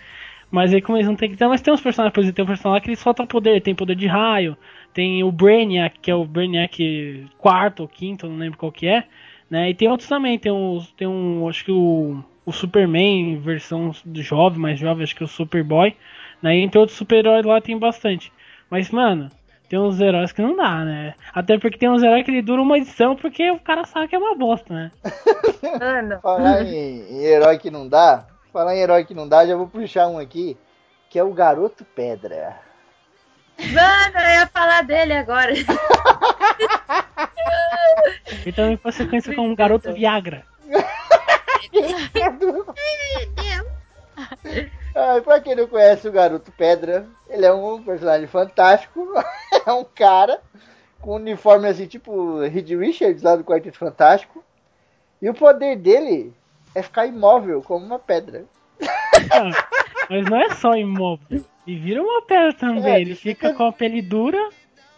[0.51, 1.47] Mas aí como eles não tem que ter.
[1.47, 3.75] Mas tem uns personagens, por exemplo, tem um personagem lá que ele solta poder, tem
[3.75, 4.57] poder de raio.
[4.93, 9.05] Tem o Brainiac, que é o Brainiac quarto ou quinto, não lembro qual que é.
[9.49, 9.71] Né?
[9.71, 10.91] E tem outros também, tem uns.
[10.93, 11.49] Tem um.
[11.49, 12.23] Acho que o.
[12.45, 15.95] O Superman, versão jovem, mais jovem, acho que é o Superboy.
[16.43, 16.57] Né?
[16.57, 18.33] Entre outros super-heróis lá tem bastante.
[18.71, 19.31] Mas, mano,
[19.69, 21.15] tem uns heróis que não dá, né?
[21.35, 24.15] Até porque tem uns heróis que ele dura uma edição porque o cara sabe que
[24.15, 24.93] é uma bosta, né?
[25.79, 29.57] Mano, Falar em, em herói que não dá, falar em herói que não dá, já
[29.57, 30.57] vou puxar um aqui,
[31.09, 32.57] que é o Garoto Pedra.
[33.59, 35.53] mano, eu ia falar dele agora.
[38.57, 40.45] Também pode ser conhecido como um garoto Viagra.
[44.95, 49.07] Ah, pra quem não conhece o Garoto Pedra, ele é um personagem fantástico.
[49.67, 50.41] é um cara
[51.01, 54.45] com um uniforme assim, tipo Reed Richards lá do Quarteto Fantástico.
[55.23, 56.33] E o poder dele
[56.75, 58.45] é ficar imóvel como uma pedra.
[60.11, 61.45] Mas não é só imóvel.
[61.67, 62.85] Ele vira uma pedra também.
[62.85, 64.51] É, ele ele fica fica- com a pele dura.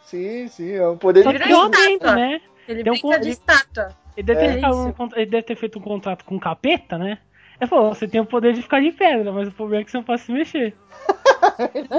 [0.05, 2.41] Sim, sim, é um poder Só de que um aumento, né?
[2.69, 3.89] Ele Tem um brinca de estátua.
[4.17, 7.19] Ele deve, ter É um ele deve ter feito um contrato com o capeta, né?
[7.63, 9.91] Ele falou, você tem o poder de ficar de pedra, mas o problema é que
[9.93, 10.77] você não pode se mexer.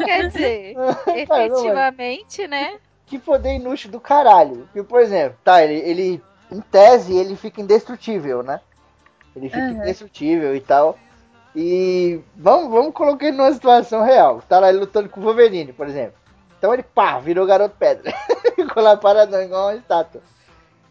[0.04, 0.76] Quer dizer,
[1.16, 2.80] efetivamente, né?
[3.06, 4.68] que poder inútil do caralho.
[4.74, 6.22] Porque, por exemplo, tá, ele, ele
[6.52, 8.60] em tese ele fica indestrutível, né?
[9.34, 9.76] Ele fica Aham.
[9.76, 11.00] indestrutível e tal.
[11.56, 14.42] E vamos, vamos colocar ele numa situação real.
[14.42, 16.16] Tá lá ele lutando com o Wolverine, por exemplo.
[16.58, 18.12] Então ele, pá, virou garoto pedra.
[18.54, 20.22] Ficou lá paradão igual uma estátua.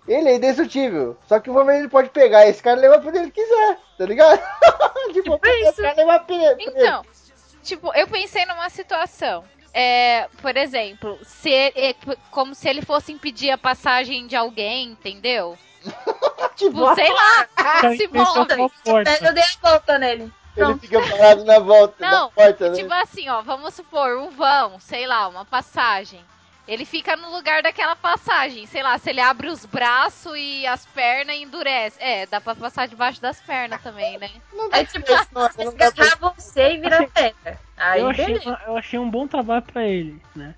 [0.07, 1.17] Ele é indestrutível.
[1.29, 4.05] Só que o Wolverine pode pegar esse cara e levar pra onde ele quiser, tá
[4.05, 4.38] ligado?
[5.12, 5.83] tipo, Tipo isso.
[5.83, 6.65] cara levar pra ele.
[6.65, 7.05] Então,
[7.62, 9.45] tipo, eu pensei numa situação.
[9.75, 11.95] É, por exemplo, se é,
[12.31, 15.57] como se ele fosse impedir a passagem de alguém, entendeu?
[16.55, 18.75] Tipo, sei lá, Então, se ele fechou move.
[19.23, 20.23] Eu dei a volta nele.
[20.25, 20.33] Ele
[20.67, 20.81] Pronto.
[20.81, 22.77] fica parado na volta Não, da porta, né?
[22.77, 26.21] Tipo assim, ó, vamos supor, um vão, sei lá, uma passagem.
[26.66, 28.66] Ele fica no lugar daquela passagem.
[28.66, 31.96] Sei lá, se ele abre os braços e as pernas e endurece.
[32.01, 34.31] É, dá pra passar debaixo das pernas também, né?
[34.72, 37.59] É tipo, não dá pra- agarrar você e virar pedra.
[37.77, 38.25] Aí eu, achei,
[38.66, 40.55] eu achei um bom trabalho pra ele, né?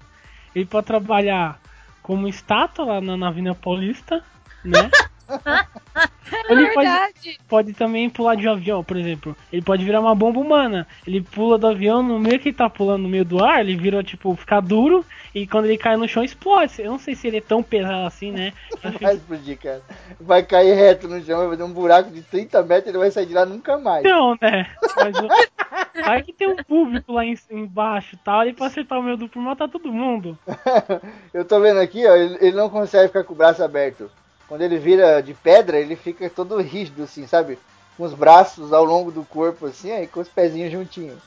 [0.54, 1.58] Ele pode trabalhar
[2.02, 4.22] como estátua lá na, na Avenida Paulista,
[4.62, 4.90] né?
[6.48, 7.38] ele pode, Verdade.
[7.48, 9.36] pode também pular de um avião, por exemplo.
[9.52, 10.86] Ele pode virar uma bomba humana.
[11.06, 13.76] Ele pula do avião, no meio que ele tá pulando no meio do ar, ele
[13.76, 15.04] vira, tipo, ficar duro.
[15.34, 16.74] E quando ele cai no chão, explode.
[16.78, 18.52] Eu não sei se ele é tão pesado assim, né?
[18.82, 19.82] Acho Vai explodir, cara.
[20.20, 23.10] Vai cair reto no chão, vai fazer um buraco de 30 metros e ele vai
[23.10, 24.04] sair de lá nunca mais.
[24.04, 24.66] Não, né?
[24.96, 28.42] Mas o- vai que tem um público lá em- embaixo e tal.
[28.42, 30.38] Ele pode acertar o meu duplo e matar todo mundo.
[31.34, 34.10] Eu tô vendo aqui, ó, ele, ele não consegue ficar com o braço aberto.
[34.48, 37.58] Quando ele vira de pedra, ele fica todo rígido, assim, sabe?
[37.96, 41.18] Com os braços ao longo do corpo, assim, aí com os pezinhos juntinhos.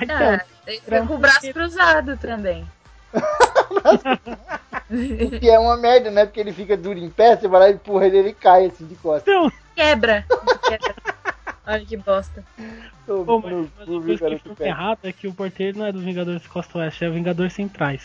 [0.00, 2.66] Então, Ah, ele fica com o braço cruzado também.
[4.90, 6.24] O que é uma merda, né?
[6.24, 8.86] Porque ele fica duro em pé, você vai lá e empurra ele ele cai assim
[8.86, 9.22] de costas.
[9.34, 10.24] então Quebra.
[10.66, 10.94] Quebra.
[11.66, 12.42] Olha que bosta.
[13.06, 14.68] Tô Pô, no mas, mas uma coisa que ficou pé.
[14.68, 18.02] errada é que o porteiro não é dos Vingadores Costa Oeste, é o Vingador Centrais.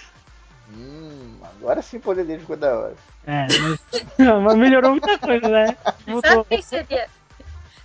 [0.75, 2.95] Hum, agora sim o poder dele ficou da hora.
[3.25, 3.79] É, mas,
[4.43, 5.77] mas melhorou muita coisa, né?
[6.25, 7.07] Sabe quem seria?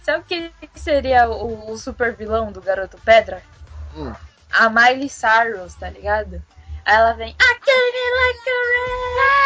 [0.02, 3.42] Sabe quem seria o, o super vilão do Garoto Pedra?
[3.96, 4.12] Hum.
[4.50, 6.42] A Miley Cyrus, tá ligado?
[6.84, 7.30] Aí ela vem.
[7.30, 8.52] I can't like a
[9.18, 9.38] rat."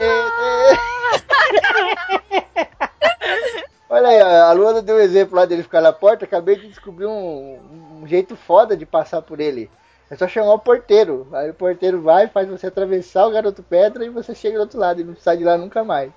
[3.88, 6.24] Olha aí, a Luana deu um exemplo lá dele ficar na porta.
[6.24, 9.70] Acabei de descobrir um, um jeito foda de passar por ele.
[10.10, 11.26] É só chamar o porteiro.
[11.32, 14.78] Aí o porteiro vai, faz você atravessar o garoto pedra e você chega do outro
[14.78, 16.12] lado e não sai de lá nunca mais.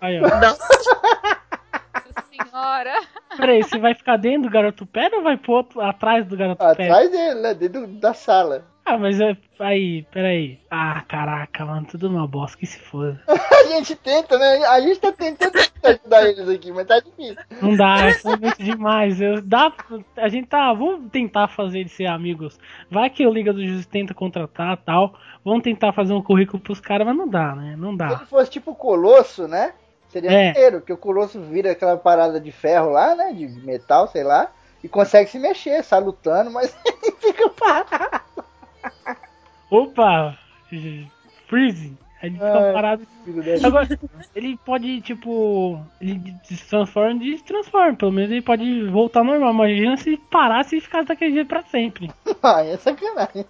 [0.00, 0.22] Aí, ó.
[0.22, 0.68] Nossa,
[2.30, 2.92] senhora.
[3.36, 6.58] Peraí, você vai ficar dentro do garoto pedra ou vai pro outro, atrás do garoto
[6.58, 6.84] pedra?
[6.84, 7.54] Atrás dele, né?
[7.54, 8.64] Dentro da sala.
[8.84, 9.36] Ah, mas é.
[9.60, 10.58] Aí, peraí.
[10.70, 13.20] Ah, caraca, mano, tudo uma bosta, que se foda.
[13.28, 14.64] A gente tenta, né?
[14.66, 15.52] A gente tá tentando
[15.84, 17.36] ajudar eles aqui, mas tá difícil.
[17.60, 19.20] Não dá, é muito demais.
[19.20, 19.72] Eu, dá,
[20.16, 20.72] a gente tá.
[20.72, 22.58] Vamos tentar fazer eles ser amigos.
[22.90, 25.14] Vai que o Liga do Justiça tenta contratar tal.
[25.44, 27.76] Vamos tentar fazer um currículo pros caras, mas não dá, né?
[27.78, 28.06] Não Se dá.
[28.08, 29.72] ele fosse tipo o Colosso, né?
[30.08, 30.52] Seria É.
[30.52, 33.32] maneiro, porque o Colosso vira aquela parada de ferro lá, né?
[33.32, 34.50] De metal, sei lá.
[34.82, 36.76] E consegue se mexer, sai lutando, mas
[37.20, 38.44] fica parado.
[39.70, 40.36] Opa!
[41.46, 41.96] Freeze!
[42.22, 42.72] Aí ele fica Ai.
[42.72, 43.06] parado.
[43.64, 43.88] Agora,
[44.34, 45.84] ele pode, tipo.
[46.00, 47.96] Ele se transforma e destransforma.
[47.96, 49.50] Pelo menos ele pode voltar ao normal.
[49.52, 52.10] Imagina se parasse e ficasse daquele jeito pra sempre.
[52.42, 53.44] Ai, é sacanagem.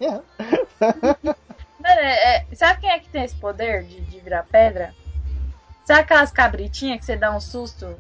[0.80, 4.94] Mano, é- é- sabe quem é que tem esse poder de, de virar pedra?
[5.84, 7.94] Sabe aquelas cabritinhas que você dá um susto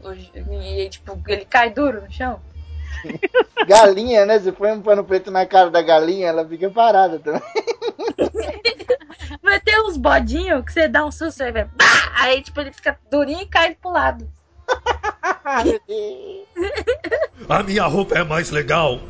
[0.50, 2.40] e, tipo, ele cai duro no chão?
[3.66, 4.38] Galinha, né?
[4.38, 7.42] Você põe um pano preto na cara da galinha, ela fica parada também.
[9.42, 11.52] Vai ter uns bodinhos que você dá um susto e.
[11.52, 12.12] Bah!
[12.16, 14.28] Aí, tipo, ele fica durinho e cai pro lado.
[17.48, 19.00] A minha roupa é mais legal.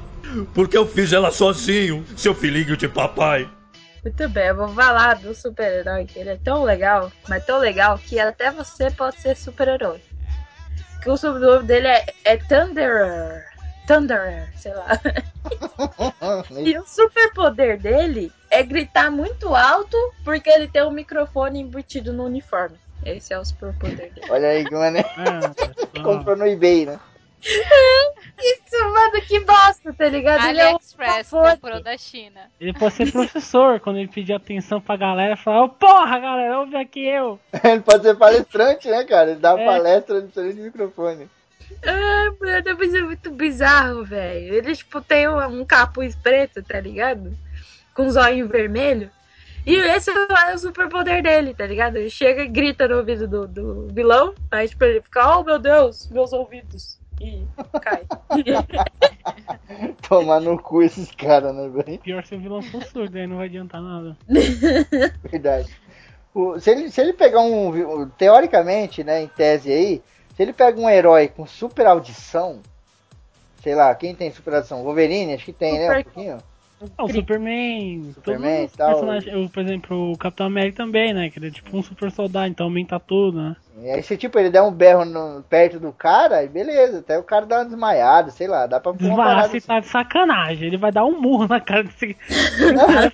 [0.55, 3.49] Porque eu fiz ela sozinho, seu filhinho de papai.
[4.03, 7.99] Muito bem, eu vou falar do super-herói, que ele é tão legal, mas tão legal
[7.99, 10.01] que até você pode ser super-herói.
[11.03, 13.52] Que o sobrenome dele é, é Thunderer.
[13.95, 14.89] Thunderer, sei lá.
[16.65, 22.25] E o superpoder dele é gritar muito alto porque ele tem um microfone embutido no
[22.25, 22.77] uniforme.
[23.05, 24.27] Esse é o superpoder dele.
[24.31, 24.99] Olha aí, mano.
[25.17, 26.99] Ah, Comprou no eBay, né?
[28.39, 30.47] Isso, mano, que bosta, tá ligado?
[30.49, 32.41] Ele é um AliExpress comprou da China.
[32.61, 36.77] Ele pode ser professor, quando ele pedir atenção pra galera, falar, "Ô, porra, galera, ouve
[36.77, 37.41] aqui eu.
[37.65, 39.33] Ele pode ser palestrante, né, cara?
[39.33, 39.65] Ele dá É.
[39.67, 41.29] palestra de microfone.
[41.85, 44.55] Ah, mano, mas é muito bizarro, velho.
[44.55, 47.37] Ele, tipo, tem um, um capuz preto, tá ligado?
[47.95, 49.11] Com os olhinhos vermelhos.
[49.65, 51.97] E esse é o superpoder dele, tá ligado?
[51.97, 55.59] Ele chega e grita no ouvido do, do vilão, aí, tipo, ele fica, oh meu
[55.59, 56.99] Deus, meus ouvidos.
[57.21, 57.45] E
[57.81, 58.05] cai.
[60.09, 61.99] Tomar no cu esses caras, né, velho?
[62.01, 64.17] Pior se o vilão for surdo, aí não vai adiantar nada.
[65.31, 65.69] Verdade.
[66.35, 67.69] O- se, ele, se ele pegar um.
[68.03, 70.03] um- Teoricamente, né, em tese aí,
[70.37, 72.61] se ele pega um herói com super audição,
[73.63, 74.83] sei lá, quem tem super audição?
[74.83, 75.85] Wolverine, acho que tem, né?
[75.85, 76.39] Um Super- pouquinho.
[76.99, 78.91] Ah, o Superman, Superman todos os e tal.
[78.91, 81.31] personagens, o- por exemplo, o Capitão América também, né?
[81.31, 83.55] Que ele é tipo um super soldado, então aumenta tudo, né?
[83.83, 87.17] E aí, se tipo, ele der um berro no- perto do cara, aí beleza, até
[87.17, 88.93] o cara dá uma desmaiada, sei lá, dá pra
[89.49, 89.61] se assim.
[89.67, 90.67] tá de sacanagem.
[90.67, 92.17] Ele vai dar um murro na cara desse.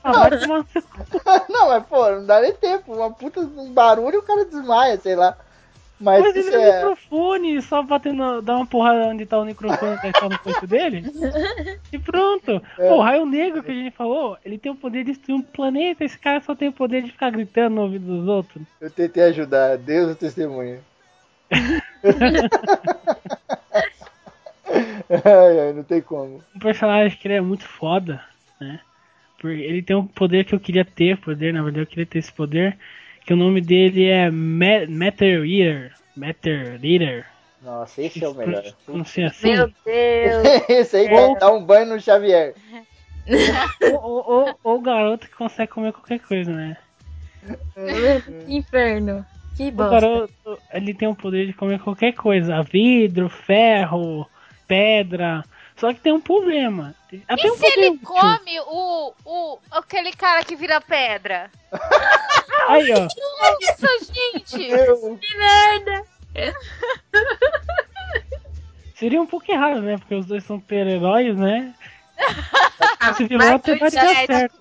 [1.51, 4.99] Não, mas pô, não dá nem tempo, uma puta um barulho e o cara desmaia,
[4.99, 5.37] sei lá.
[6.01, 6.77] Mas, Mas ele é é.
[6.77, 11.05] microfone, só batendo, dar uma porrada onde tá o microfone que tá no peito dele.
[11.91, 12.63] E pronto.
[12.79, 12.89] É.
[12.89, 15.43] Pô, o Raio Negro que a gente falou, ele tem o poder de destruir um
[15.43, 16.05] planeta.
[16.05, 18.63] Esse cara só tem o poder de ficar gritando no ouvido dos outros.
[18.81, 20.81] Eu tentei ajudar, Deus o testemunha.
[25.25, 26.43] ai, ai, não tem como.
[26.55, 28.23] Um personagem que ele é muito foda,
[28.61, 28.81] né?
[29.39, 32.19] Porque ele tem um poder que eu queria ter, poder, na verdade eu queria ter
[32.19, 32.77] esse poder.
[33.29, 35.93] Que o nome dele é Ma- Matter Eater.
[36.17, 37.27] Matter Eater.
[37.63, 38.65] Nossa, esse é o melhor.
[38.89, 39.53] Não sei assim.
[39.53, 40.63] Meu Deus.
[40.67, 42.55] esse aí Ou- dá, um banho no Xavier.
[44.03, 46.79] ou, o garoto que consegue comer qualquer coisa, né?
[48.25, 49.27] que inferno.
[49.55, 49.91] Que O bosta.
[50.01, 52.63] garoto, ele tem o poder de comer qualquer coisa.
[52.63, 54.27] Vidro, ferro,
[54.67, 55.45] pedra.
[55.79, 56.95] Só que tem um problema.
[57.29, 58.01] Até E um se ele útil.
[58.07, 59.59] come o, o.
[59.71, 61.51] aquele cara que vira pedra?
[62.69, 63.07] Aí, ó.
[63.61, 64.69] Isso, gente!
[65.21, 66.05] Que merda.
[68.95, 69.97] Seria um pouco errado, né?
[69.97, 71.73] Porque os dois são super-heróis, né?
[73.13, 74.59] Esse vilão Mas até vai dar certo.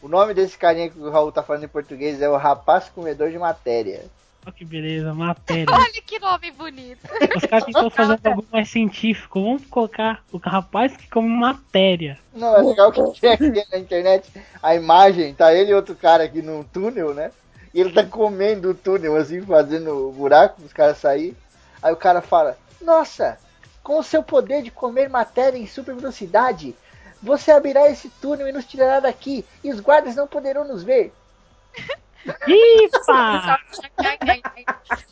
[0.00, 3.30] o nome desse carinha que o Raul tá falando em português é o Rapaz Comedor
[3.30, 4.04] de Matéria.
[4.44, 5.66] Olha que beleza, matéria.
[5.72, 7.08] Olha que nome bonito.
[7.36, 9.40] Os caras tentam fazer um bagulho mais científico.
[9.40, 12.18] Vamos colocar o rapaz que come matéria.
[12.34, 14.30] Não, é legal que tem aqui na internet
[14.62, 17.30] a imagem, tá ele e outro cara aqui num túnel, né?
[17.72, 21.36] E ele tá comendo o túnel, assim, fazendo o buraco os caras sair.
[21.80, 23.38] Aí o cara fala, nossa,
[23.82, 26.74] com o seu poder de comer matéria em super velocidade,
[27.22, 31.12] você abrirá esse túnel e nos tirará daqui, e os guardas não poderão nos ver.
[32.46, 33.58] Ipa!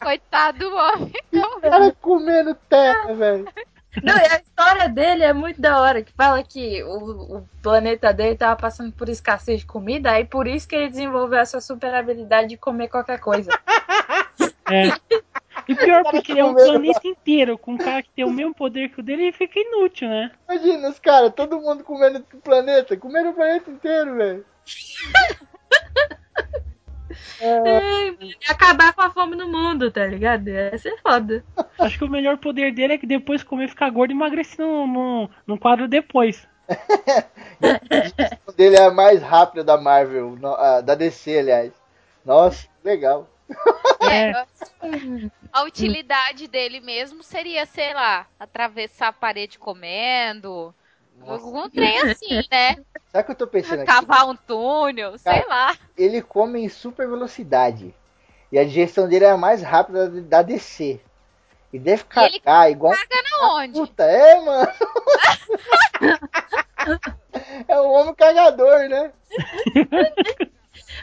[0.01, 1.13] Coitado do homem.
[1.33, 3.49] O cara comendo terra, velho.
[4.03, 8.13] Não, e a história dele é muito da hora, que fala que o, o planeta
[8.13, 11.93] dele tava passando por escassez de comida, aí por isso que ele desenvolveu essa super
[11.93, 13.51] habilidade de comer qualquer coisa.
[14.71, 14.89] É.
[15.67, 18.91] E pior, porque é um planeta inteiro com um cara que tem o mesmo poder
[18.91, 20.31] que o dele e fica inútil, né?
[20.49, 24.47] Imagina os caras, todo mundo comendo o planeta, comendo o planeta inteiro, velho.
[27.41, 30.49] É, e acabar com a fome no mundo, tá ligado?
[30.49, 31.45] Ia ser foda.
[31.79, 34.87] Acho que o melhor poder dele é que depois comer ficar gordo e emagrecer no,
[34.87, 36.47] no, no quadro depois.
[38.47, 41.73] O dele é a mais rápida da Marvel, no- da DC, aliás.
[42.25, 43.29] Nossa, legal.
[44.03, 44.33] É,
[45.53, 50.75] A utilidade dele mesmo seria, sei lá, atravessar a parede comendo.
[51.27, 52.77] Algum trem assim, né?
[53.13, 53.87] Sabe o que eu tô pensando aqui?
[53.87, 55.77] Cavar um túnel, sei lá.
[55.97, 57.95] Ele come em super velocidade.
[58.53, 61.01] E a digestão dele é a mais rápida da DC.
[61.73, 62.93] E deve ele cagar igual.
[62.93, 63.73] Na onde?
[63.75, 64.73] Puta, é, mano.
[67.69, 69.13] é o homem cagador, né?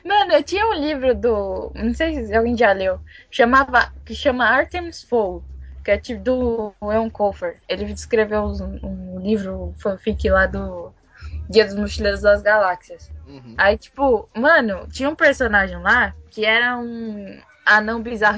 [0.03, 1.72] Mano, eu tinha um livro do.
[1.76, 2.99] Não sei se alguém já leu.
[3.32, 5.43] Chamava, que chama Artemis Fowl.
[5.88, 7.61] Que é tipo do Eon Colfer.
[7.65, 8.79] Ele escreveu um,
[9.15, 10.91] um livro fanfic lá do
[11.49, 13.09] Guia dos Mochileiros das Galáxias.
[13.25, 13.55] Uhum.
[13.57, 18.38] Aí, tipo, mano, tinha um personagem lá que era um anão bizarro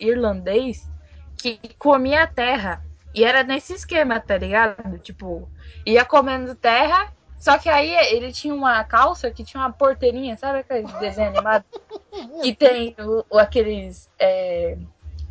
[0.00, 0.88] irlandês
[1.36, 2.82] que comia a terra.
[3.14, 4.98] E era nesse esquema, tá ligado?
[5.00, 5.46] Tipo,
[5.84, 10.60] ia comendo terra, só que aí ele tinha uma calça que tinha uma porteirinha, sabe
[10.60, 11.66] aquele desenho animado?
[12.40, 14.08] Que tem o- o- aqueles.
[14.18, 14.78] é,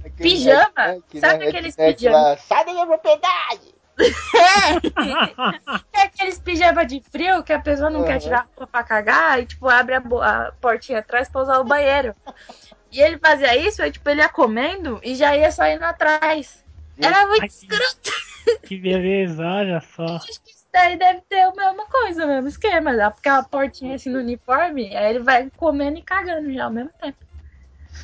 [0.06, 0.86] Aquele Pijama?
[0.86, 2.18] redneck, Sabe aqueles redneck pijama?
[2.18, 3.74] lá, Sai da minha propriedade!
[5.91, 8.20] Tem aqueles pijama de frio que a pessoa não quer Uhum.
[8.20, 9.99] tirar a roupa pra cagar e, tipo, abre a,
[10.47, 12.16] a portinha atrás pra usar o banheiro.
[12.91, 16.64] E ele fazia isso, aí, tipo, ele ia comendo e já ia saindo atrás.
[17.01, 18.12] Era muito Ai, escroto.
[18.64, 20.22] que beleza, olha só.
[20.28, 22.95] Acho que daí deve ter a mesma coisa, o mesmo esquema.
[22.95, 26.72] Dá porque a portinha assim no uniforme, aí ele vai comendo e cagando já ao
[26.72, 27.18] mesmo tempo.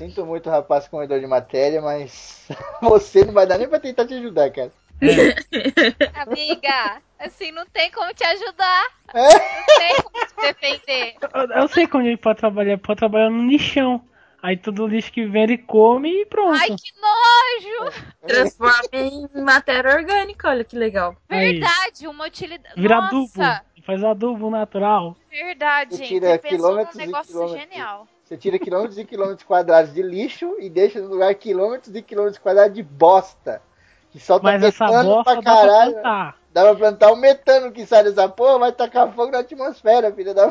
[0.02, 2.48] Sinto muito, rapaz, comedor de matéria, mas
[2.82, 4.72] você não vai dar nem pra tentar te ajudar, cara.
[6.28, 8.88] Amiga, assim, não tem como te ajudar.
[9.14, 9.30] É?
[9.30, 11.16] Não tem como te defender.
[11.32, 14.04] Eu, eu sei quando ele pode trabalhar, pode trabalhar no lixão.
[14.42, 16.60] Aí todo lixo que vem ele come e pronto.
[16.60, 18.04] Ai, que nojo!
[18.26, 21.16] Transforma em matéria orgânica, olha que legal.
[21.30, 21.60] Aí.
[21.60, 22.74] Verdade, uma utilidade.
[22.76, 23.62] Vira Nossa, adubo.
[23.86, 25.16] Faz adubo natural.
[25.30, 26.08] verdade, gente.
[26.08, 27.62] tira Você pensou num quilômetros e negócio quilômetros.
[27.62, 28.08] genial.
[28.32, 32.42] Você tira quilômetros e quilômetros quadrados de lixo e deixa no lugar quilômetros e quilômetros
[32.42, 33.62] quadrados de bosta.
[34.10, 35.92] Que solta Mas essa metano bosta pra dá pra caralho.
[35.92, 36.38] plantar.
[36.54, 40.34] Dá pra plantar o metano que sai dessa porra, vai tacar fogo na atmosfera, filha
[40.34, 40.48] da.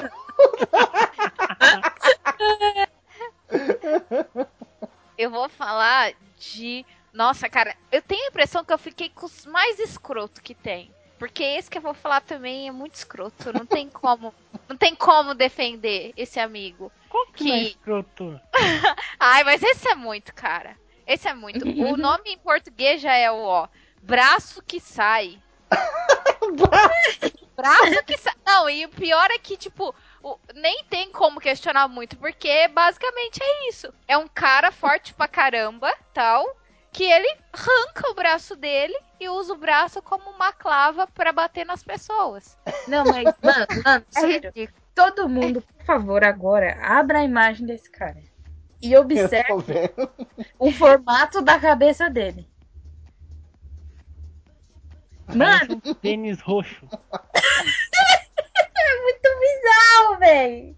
[5.17, 6.85] Eu vou falar de.
[7.15, 10.95] Nossa, cara, eu tenho a impressão que eu fiquei com os mais escroto que tem.
[11.21, 13.53] Porque esse que eu vou falar também é muito escroto.
[13.53, 14.35] Não tem como.
[14.67, 16.91] não tem como defender esse amigo.
[17.11, 18.41] Qual que, Que- não é escroto?
[19.21, 20.77] Ai, mas esse é muito, cara.
[21.07, 21.65] Esse é muito.
[21.87, 23.69] O nome em português já é o ó.
[24.03, 25.39] Braço que sai.
[27.57, 28.35] Braço que sai.
[28.47, 33.41] Não, e o pior é que, tipo, o- nem tem como questionar muito, porque basicamente
[33.43, 33.93] é isso.
[34.09, 36.47] É um cara forte pra caramba, tal,
[36.93, 41.65] que ele arranca o braço dele e usa o braço como uma clava pra bater
[41.65, 42.57] nas pessoas.
[42.89, 44.51] Não, mas, mano, mano, É sério.
[44.55, 44.81] ridículo.
[44.95, 48.23] Todo mundo, por favor, agora, abra a imagem desse cara.
[48.83, 49.91] E observe
[50.59, 52.49] o formato da cabeça dele.
[55.35, 56.89] Mano, Tênis roxo.
[58.81, 60.77] é muito bizarro, velho.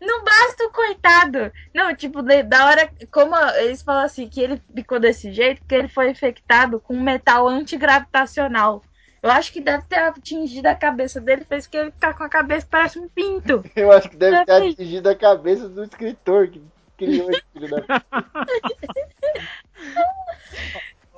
[0.00, 1.52] Não basta o coitado.
[1.74, 2.90] Não, tipo, da hora.
[3.10, 7.02] Como eles falam assim, que ele ficou desse jeito, porque ele foi infectado com um
[7.02, 8.82] metal antigravitacional.
[9.22, 12.28] Eu acho que deve ter atingido a cabeça dele, fez que ele ficar com a
[12.28, 13.62] cabeça que parece um pinto.
[13.76, 14.70] Eu acho que deve ter Também.
[14.70, 16.62] atingido a cabeça do escritor que
[16.96, 17.84] criou esse filho da.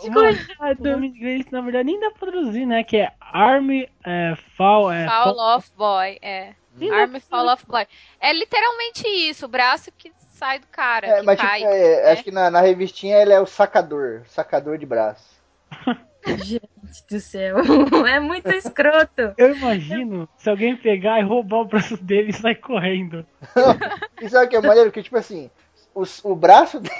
[0.08, 2.82] O nome em inglês, na verdade, nem dá pra traduzir, né?
[2.84, 4.90] Que é Army é, Fall.
[4.92, 6.54] É, Fall fall- off boy, é.
[6.74, 7.86] Dá Army fall off boy.
[8.20, 11.62] É literalmente isso, o braço que sai do cara, É, que mas tipo, cai.
[11.62, 12.10] é, né?
[12.12, 14.22] acho que na, na revistinha ele é o sacador.
[14.26, 15.40] Sacador de braço.
[16.24, 16.62] Gente
[17.10, 17.56] do céu.
[18.08, 19.34] É muito escroto.
[19.36, 23.26] Eu imagino se alguém pegar e roubar o braço dele e sair correndo.
[24.22, 24.92] E sabe o que é maneiro?
[24.92, 25.50] Que tipo assim,
[25.94, 26.94] os- o braço dele.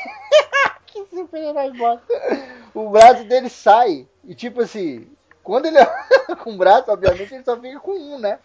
[0.93, 2.07] Que super-herói bosta.
[2.74, 4.09] O braço dele sai.
[4.24, 5.07] E tipo assim,
[5.43, 5.76] quando ele
[6.43, 8.38] com o braço, obviamente, ele só fica com um, né?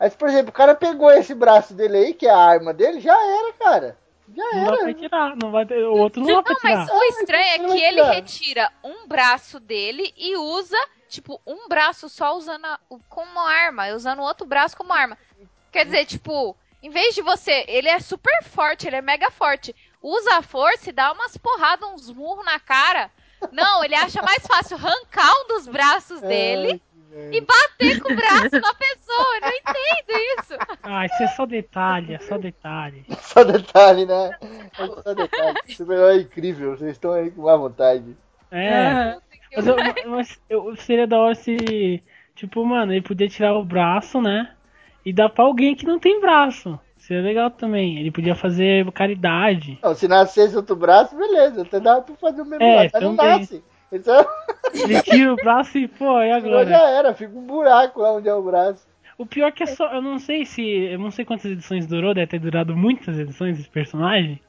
[0.00, 3.00] Mas, por exemplo, o cara pegou esse braço dele aí, que é a arma dele,
[3.00, 3.96] já era, cara.
[4.34, 4.94] Já Não dá pra era.
[4.94, 5.36] tirar.
[5.36, 6.58] Não vai ter, o outro não Não, tirar.
[6.62, 10.76] mas o estranho é Não vai que ele retira um braço dele e usa,
[11.08, 15.16] tipo, um braço só usando a- como arma, usando o outro braço como arma.
[15.70, 17.64] Quer dizer, tipo, em vez de você.
[17.68, 19.74] Ele é super forte, ele é mega forte.
[20.02, 23.10] Usa a força e dá umas porradas, uns murros na cara.
[23.52, 26.80] Não, ele acha mais fácil arrancar um dos braços dele
[27.32, 29.26] e bater com o braço na pessoa.
[29.36, 30.54] Eu não entendo isso.
[30.82, 33.04] Ah, isso é só detalhe, é só detalhe.
[33.20, 34.30] Só detalhe, né?
[34.78, 35.58] É só detalhe.
[35.74, 38.16] Super-herói incrível, vocês estão aí com má vontade.
[38.50, 39.16] É.
[39.54, 39.76] Mas, eu,
[40.06, 42.02] mas eu- seria da hora se,
[42.34, 44.52] tipo, mano, ele podia tirar o braço, né?
[45.04, 46.78] E dar pra alguém que não tem braço.
[47.06, 47.98] Seria legal também.
[47.98, 49.78] Ele podia fazer caridade.
[49.82, 51.62] Não, se nascesse outro braço, beleza.
[51.62, 52.90] Até dá pra fazer o mesmo É, braço.
[52.94, 53.64] Mas não nasce.
[53.92, 54.26] Então,
[54.74, 56.68] Ele tira o braço e, pô, e agora agora?
[56.68, 58.84] já era, fica um buraco lá onde é o braço.
[59.16, 59.92] O pior que é só.
[59.94, 60.62] Eu não sei se.
[60.62, 64.40] Eu não sei quantas edições durou, deve ter durado muitas edições esse personagem.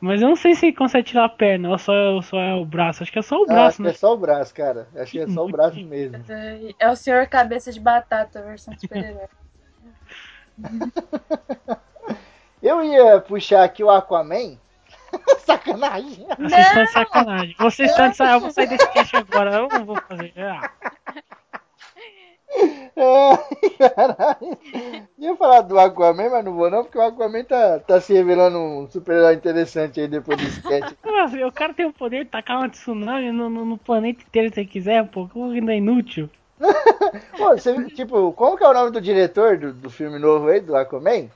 [0.00, 2.54] Mas eu não sei se ele consegue tirar a perna ou só, ou só é
[2.54, 3.02] o braço.
[3.02, 3.90] Acho que é só o Ah, acho braço, que né?
[3.90, 4.88] é só o braço, cara.
[4.96, 6.22] Acho que é só o braço mesmo.
[6.78, 9.26] É o senhor cabeça de batata, versão super-herói.
[12.62, 14.56] Eu ia puxar aqui o Aquaman.
[15.44, 16.26] Sacanagem.
[16.38, 17.56] Vocês estão de sacanagem.
[17.58, 18.36] Vocês estão de sacanagem.
[18.36, 19.56] Eu vou sair desse cast agora.
[19.56, 20.32] Eu não vou fazer.
[22.96, 24.58] Ah, Ai, caralho.
[25.18, 28.58] Ia falar do Aquaman, mas não vou não, porque o Aquaman tá, tá se revelando
[28.58, 30.92] um super-herói interessante aí depois do sketch.
[31.04, 34.54] Nossa, o cara tem o poder de tacar uma tsunami no, no, no planeta inteiro
[34.54, 35.28] se ele quiser, pô.
[35.28, 36.30] Como ainda é inútil?
[37.36, 40.60] Pô, você, tipo, como que é o nome do diretor do, do filme novo aí,
[40.60, 41.28] do Aquaman?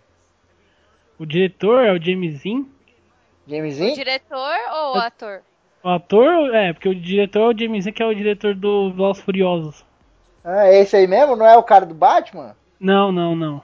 [1.19, 2.71] O diretor é o Jamesin.
[3.47, 3.95] Jamesin?
[3.95, 5.43] Diretor ou ator?
[5.83, 9.23] O ator, é, porque o diretor é o Jamesin, que é o diretor do Velozes
[9.23, 9.85] Furiosos.
[10.45, 11.37] Ah, é esse aí mesmo?
[11.37, 12.57] Não é o cara do Batman?
[12.79, 13.63] Não, não, não.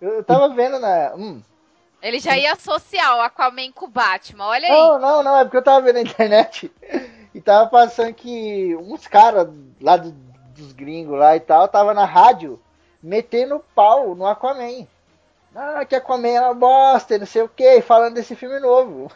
[0.00, 1.14] Eu, eu tava vendo na.
[1.16, 1.42] Hum.
[2.00, 4.72] Ele já ia associar o Aquaman com o Batman, olha aí.
[4.72, 6.70] Não, não, não, é porque eu tava vendo na internet
[7.34, 9.48] e tava passando que uns caras
[9.80, 10.14] lá do
[10.56, 12.60] dos gringos lá e tal, tava na rádio
[13.02, 14.86] metendo pau no Aquaman.
[15.54, 19.10] Ah, que Aquaman é uma bosta, não sei o que, falando desse filme novo.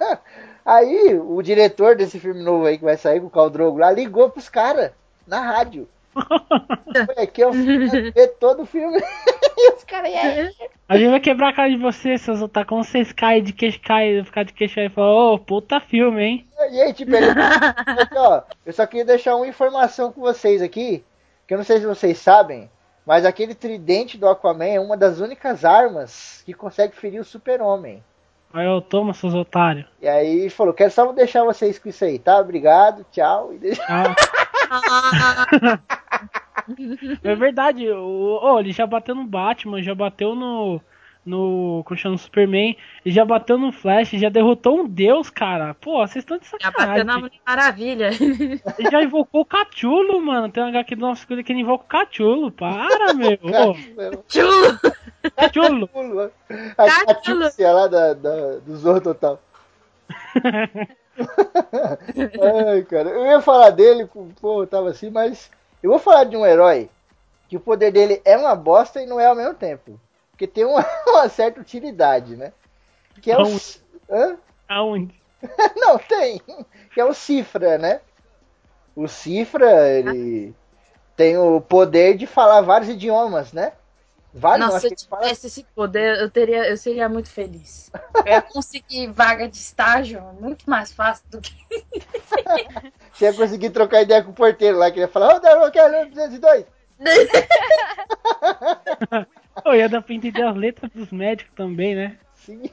[0.64, 4.30] aí, o diretor desse filme novo aí que vai sair com o Caldrogo lá ligou
[4.30, 4.92] pros caras
[5.26, 5.88] na rádio.
[6.12, 7.52] Foi aqui, eu
[8.12, 8.98] ver todo o filme.
[9.56, 10.50] e os caras, é.
[10.88, 12.68] A gente vai quebrar a cara de vocês, seus otakus.
[12.68, 16.22] Como vocês caem de queixo, caem, ficar de queixo aí e falar, ô, puta filme,
[16.22, 16.48] hein?
[16.70, 17.30] E aí, tipo, ele...
[17.30, 21.04] aqui, ó, eu só queria deixar uma informação com vocês aqui,
[21.46, 22.70] que eu não sei se vocês sabem,
[23.06, 28.02] mas aquele tridente do Aquaman é uma das únicas armas que consegue ferir o super-homem.
[28.52, 29.86] Aí eu toma, seus otários.
[30.00, 32.38] E aí ele falou, quero só deixar vocês com isso aí, tá?
[32.38, 33.52] Obrigado, tchau.
[33.54, 33.82] E deixa...
[33.88, 34.14] Ah.
[37.22, 40.80] é verdade, o, oh, ele já bateu no Batman, já bateu no.
[41.24, 41.84] No.
[41.84, 45.72] Como chama, no Superman, ele já bateu no Flash, já derrotou um deus, cara.
[45.74, 46.90] Pô, vocês estão de Já sacanagem.
[46.90, 48.10] bateu na Mulher Maravilha.
[48.76, 50.50] Ele já invocou o Cachulo, mano.
[50.50, 52.50] Tem um HQ do nosso que ele invoca o Cachulo.
[52.50, 53.38] Para, meu.
[53.40, 53.72] Ô,
[54.26, 54.80] Chulo!
[55.36, 55.88] Cachulo.
[56.76, 57.04] A.
[57.06, 59.40] Catúcia lá da, da, do Zorro Total.
[62.68, 63.10] Ai, cara.
[63.10, 64.08] Eu ia falar dele,
[64.40, 65.50] pô, eu tava assim, mas
[65.82, 66.88] eu vou falar de um herói
[67.48, 70.00] que o poder dele é uma bosta e não é ao mesmo tempo.
[70.30, 72.52] Porque tem uma, uma certa utilidade, né?
[73.20, 73.40] Que é o.
[73.40, 73.82] Aonde?
[74.10, 74.36] Hã?
[74.68, 75.22] Aonde?
[75.76, 76.40] Não, tem.
[76.94, 78.00] Que é o Cifra, né?
[78.94, 80.54] O Cifra, ele
[81.16, 83.72] tem o poder de falar vários idiomas, né?
[84.34, 87.90] Não, Nossa, acho se eu tivesse esse poder, eu, teria, eu seria muito feliz.
[88.24, 91.54] Eu ia conseguir vaga de estágio muito mais fácil do que.
[93.12, 95.66] Você ia conseguir trocar ideia com o porteiro lá, que ele ia falar, ô, Darô,
[95.66, 96.64] eu quero 202.
[99.66, 102.16] Ô, ia dar pra entender as letras dos médicos também, né?
[102.44, 102.62] Sim.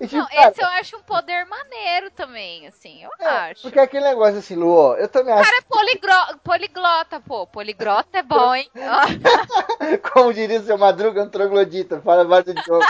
[0.00, 3.62] E, tipo, Não, cara, esse eu acho um poder maneiro também, assim, eu é, acho.
[3.62, 7.46] Porque é aquele negócio assim, Lu, eu também O acho, cara é poligro- poliglota, pô.
[7.46, 8.68] Poliglota é bom, hein?
[10.12, 12.86] Como diria o seu Madruga, um troglodita, fala vários idiomas.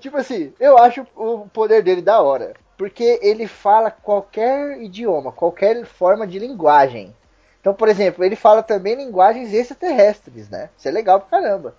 [0.00, 2.54] Tipo assim, eu acho o poder dele da hora.
[2.76, 7.14] Porque ele fala qualquer idioma, qualquer forma de linguagem.
[7.60, 10.70] Então, por exemplo, ele fala também linguagens extraterrestres, né?
[10.78, 11.74] Isso é legal pra caramba.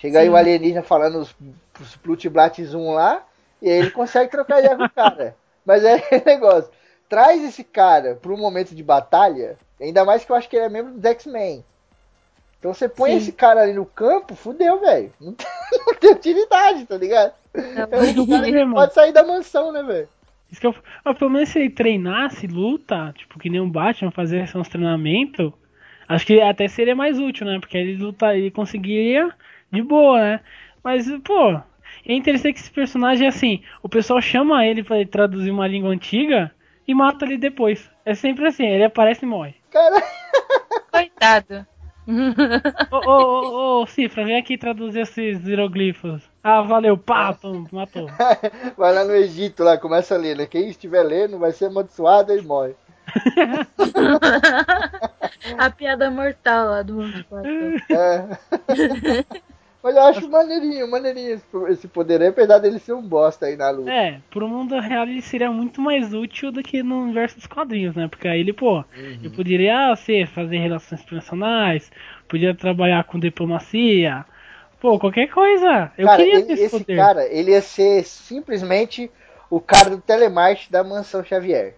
[0.00, 0.32] Chega aí Sim.
[0.32, 1.36] o alienígena falando os,
[1.78, 3.22] os Plutiblates 1 lá,
[3.60, 5.36] e aí ele consegue trocar ideia com o cara.
[5.64, 6.70] Mas é negócio.
[7.08, 10.64] Traz esse cara para um momento de batalha, ainda mais que eu acho que ele
[10.64, 11.64] é membro dos X-Men.
[12.58, 13.16] Então você põe Sim.
[13.16, 15.12] esse cara ali no campo, fudeu, velho.
[15.20, 15.46] Não, tem-
[15.86, 17.32] não tem utilidade, tá ligado?
[17.54, 20.08] É um pode sair da mansão, né, velho?
[20.50, 20.74] Isso que eu,
[21.04, 25.52] mas pelo menos se ele treinasse luta, tipo, que nem um Batman, fazer uns treinamentos,
[26.08, 27.58] acho que até seria mais útil, né?
[27.60, 29.32] Porque ele luta, ele conseguiria
[29.72, 30.40] de boa, né?
[30.82, 31.52] Mas, pô,
[32.06, 35.66] é interessante que esse personagem é assim, o pessoal chama ele pra ele traduzir uma
[35.66, 36.50] língua antiga
[36.86, 37.88] e mata ele depois.
[38.04, 39.54] É sempre assim, ele aparece e morre.
[39.70, 40.02] Cara,
[40.90, 41.66] Coitado.
[42.90, 46.20] Ô, ô, ô, ô, Cifra, vem aqui traduzir esses hieroglifos.
[46.42, 48.08] Ah, valeu, pá, pum, matou.
[48.76, 50.46] vai lá no Egito lá, começa a ler, né?
[50.46, 52.74] Quem estiver lendo vai ser amaldiçoado e morre.
[55.58, 57.76] A piada mortal lá do Python.
[57.90, 58.26] É.
[59.82, 63.70] Mas eu acho maneirinho, maneirinho esse, poder aí, apesar dele ser um bosta aí na
[63.70, 63.90] luta.
[63.90, 67.96] É, pro mundo real ele seria muito mais útil do que no universo dos quadrinhos,
[67.96, 68.06] né?
[68.08, 68.84] Porque aí ele, pô, Uhum.
[68.94, 71.90] ele poderia ser, fazer relações internacionais,
[72.28, 74.24] podia trabalhar com diplomacia,
[74.80, 75.90] pô, qualquer coisa.
[75.96, 76.96] Eu cara, queria ele- ter esse, esse poder.
[76.96, 79.10] cara, ele ia ser simplesmente
[79.48, 81.74] o cara do telemarketing da mansão Xavier.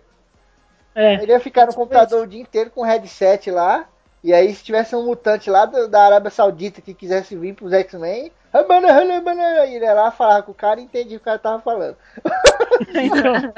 [0.95, 3.89] É, Ele ia ficar no computador o dia inteiro com o headset lá.
[4.23, 8.31] E aí, se tivesse um mutante lá da Arábia Saudita que quisesse vir pros X-Men,
[9.75, 11.97] ele ia lá falar com o cara e entendia o que o cara tava falando.
[12.95, 13.53] então,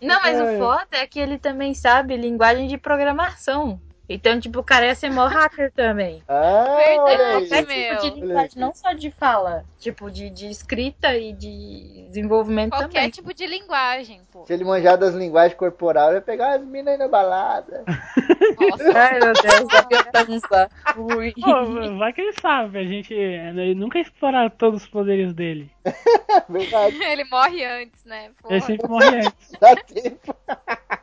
[0.00, 0.42] Não, mas É.
[0.42, 3.80] o foda é que ele também sabe linguagem de programação.
[4.12, 6.20] Então, tipo, o cara ia ser mó hacker também.
[6.26, 7.48] Ah, Verdade.
[7.48, 7.96] Qualquer meu.
[7.98, 12.88] tipo de linguagem, não só de fala, tipo, de, de escrita e de desenvolvimento Qualquer
[12.88, 13.10] também.
[13.10, 14.44] tipo de linguagem, pô.
[14.46, 17.84] Se ele manjar das linguagens corporais, ele ia pegar as minas aí na balada.
[17.86, 18.98] Nossa.
[18.98, 20.70] Ai, meu Deus, a dança.
[20.96, 21.32] Ui.
[21.32, 25.70] pô, vai que ele sabe, a gente ele nunca explorar todos os poderes dele.
[26.48, 28.30] Verdade, Ele morre antes, né?
[28.42, 28.54] Porra.
[28.54, 29.52] Ele sempre morre antes.
[29.60, 30.36] dá tempo.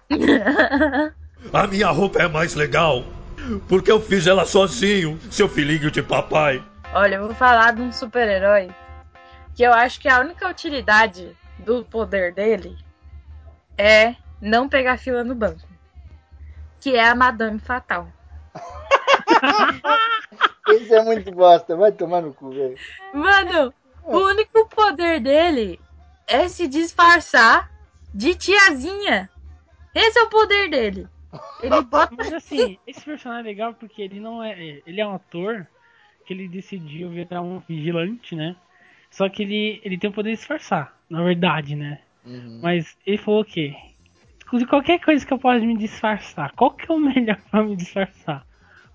[1.54, 3.04] A minha roupa é mais legal
[3.68, 6.64] porque eu fiz ela sozinho, seu filhinho de papai.
[6.94, 8.70] Olha, eu vou falar de um super-herói
[9.56, 12.78] que eu acho que a única utilidade do poder dele
[13.78, 15.68] é não pegar fila no banco.
[16.80, 18.08] Que é a Madame Fatal.
[20.70, 22.78] Esse é muito bosta, vai tomar no cu, velho.
[23.14, 23.74] Mano,
[24.04, 25.80] o único poder dele
[26.28, 27.72] é se disfarçar
[28.14, 29.30] de tiazinha.
[29.96, 31.08] Esse é o poder dele.
[31.62, 32.14] Ele bota.
[32.16, 34.82] Mas assim, esse personagem é legal porque ele não é.
[34.86, 35.68] Ele é um ator
[36.26, 38.56] que ele decidiu virar um vigilante, né?
[39.10, 42.00] Só que ele, ele tem o poder de disfarçar, na verdade, né?
[42.26, 42.60] Uhum.
[42.62, 43.74] Mas ele falou o quê?
[44.54, 47.76] De qualquer coisa que eu possa me disfarçar, qual que é o melhor pra me
[47.76, 48.46] disfarçar?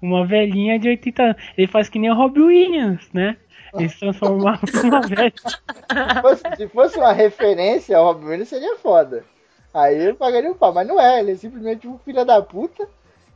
[0.00, 1.42] Uma velhinha de 80 anos.
[1.56, 3.36] Ele faz que nem o Robbie Williams, né?
[3.74, 5.32] Ele se transforma numa velha.
[5.36, 9.24] Se fosse, se fosse uma referência ao Robin Williams, seria foda.
[9.72, 12.86] Aí eu pagaria o pau, mas não é, ele é simplesmente um filho da puta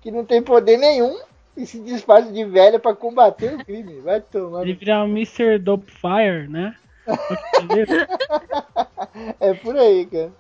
[0.02, 1.18] que não tem poder nenhum
[1.56, 4.00] e se disfarça de velha pra combater o crime.
[4.00, 4.62] Vai tomar.
[4.62, 5.58] Ele vira o Mr.
[5.58, 6.74] Dopefire, né?
[9.40, 10.32] É por aí, cara.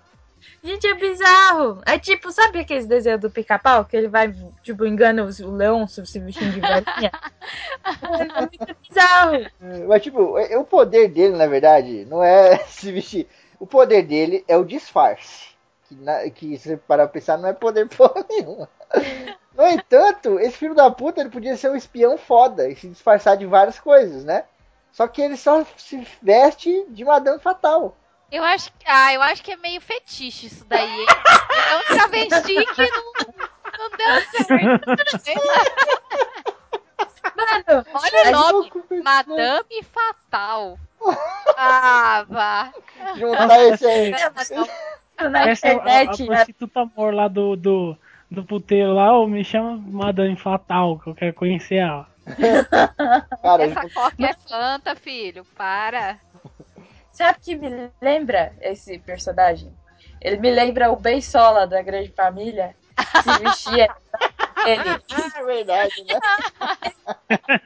[0.62, 1.80] Gente, é bizarro.
[1.86, 3.84] É tipo, sabe aqueles desenhos do pica-pau?
[3.84, 4.32] Que ele vai,
[4.62, 7.12] tipo, engana o leão se vestindo de velhinha?
[7.84, 9.34] é muito bizarro.
[9.36, 9.50] É,
[9.86, 13.26] Mas, tipo, é- o poder dele, na verdade, não é se vestir.
[13.58, 15.55] O poder dele é o disfarce.
[15.88, 18.68] Que, na, que se você parar pra pensar, não é poder porra nenhuma.
[19.54, 23.36] No entanto, esse filho da puta, ele podia ser um espião foda e se disfarçar
[23.36, 24.44] de várias coisas, né?
[24.92, 27.96] Só que ele só se veste de Madame Fatal.
[28.32, 30.90] Eu acho, que- ah, eu acho que é meio fetiche isso daí.
[30.90, 31.06] hein?
[31.70, 33.12] É um travesti que não,
[33.78, 34.86] não deu certo.
[37.36, 40.78] Mano, Olha o nome, louco, Madame Fatal.
[41.56, 42.72] Ah, vá.
[43.16, 44.14] Juntar esse aí.
[45.24, 46.36] Na Essa é a, a internet, né?
[46.36, 47.96] prostituta amor lá do, do,
[48.30, 52.08] do puteiro lá, ou me chama Madame Fatal, que eu quero conhecer ela.
[53.42, 55.44] Cara, Essa coca é fanta, filho.
[55.56, 56.18] Para.
[57.12, 59.72] Sabe que me lembra esse personagem?
[60.20, 62.74] Ele me lembra o Beisola da Grande Família.
[63.22, 63.88] Se vestia.
[64.66, 64.82] Ele.
[65.36, 66.18] é verdade, né?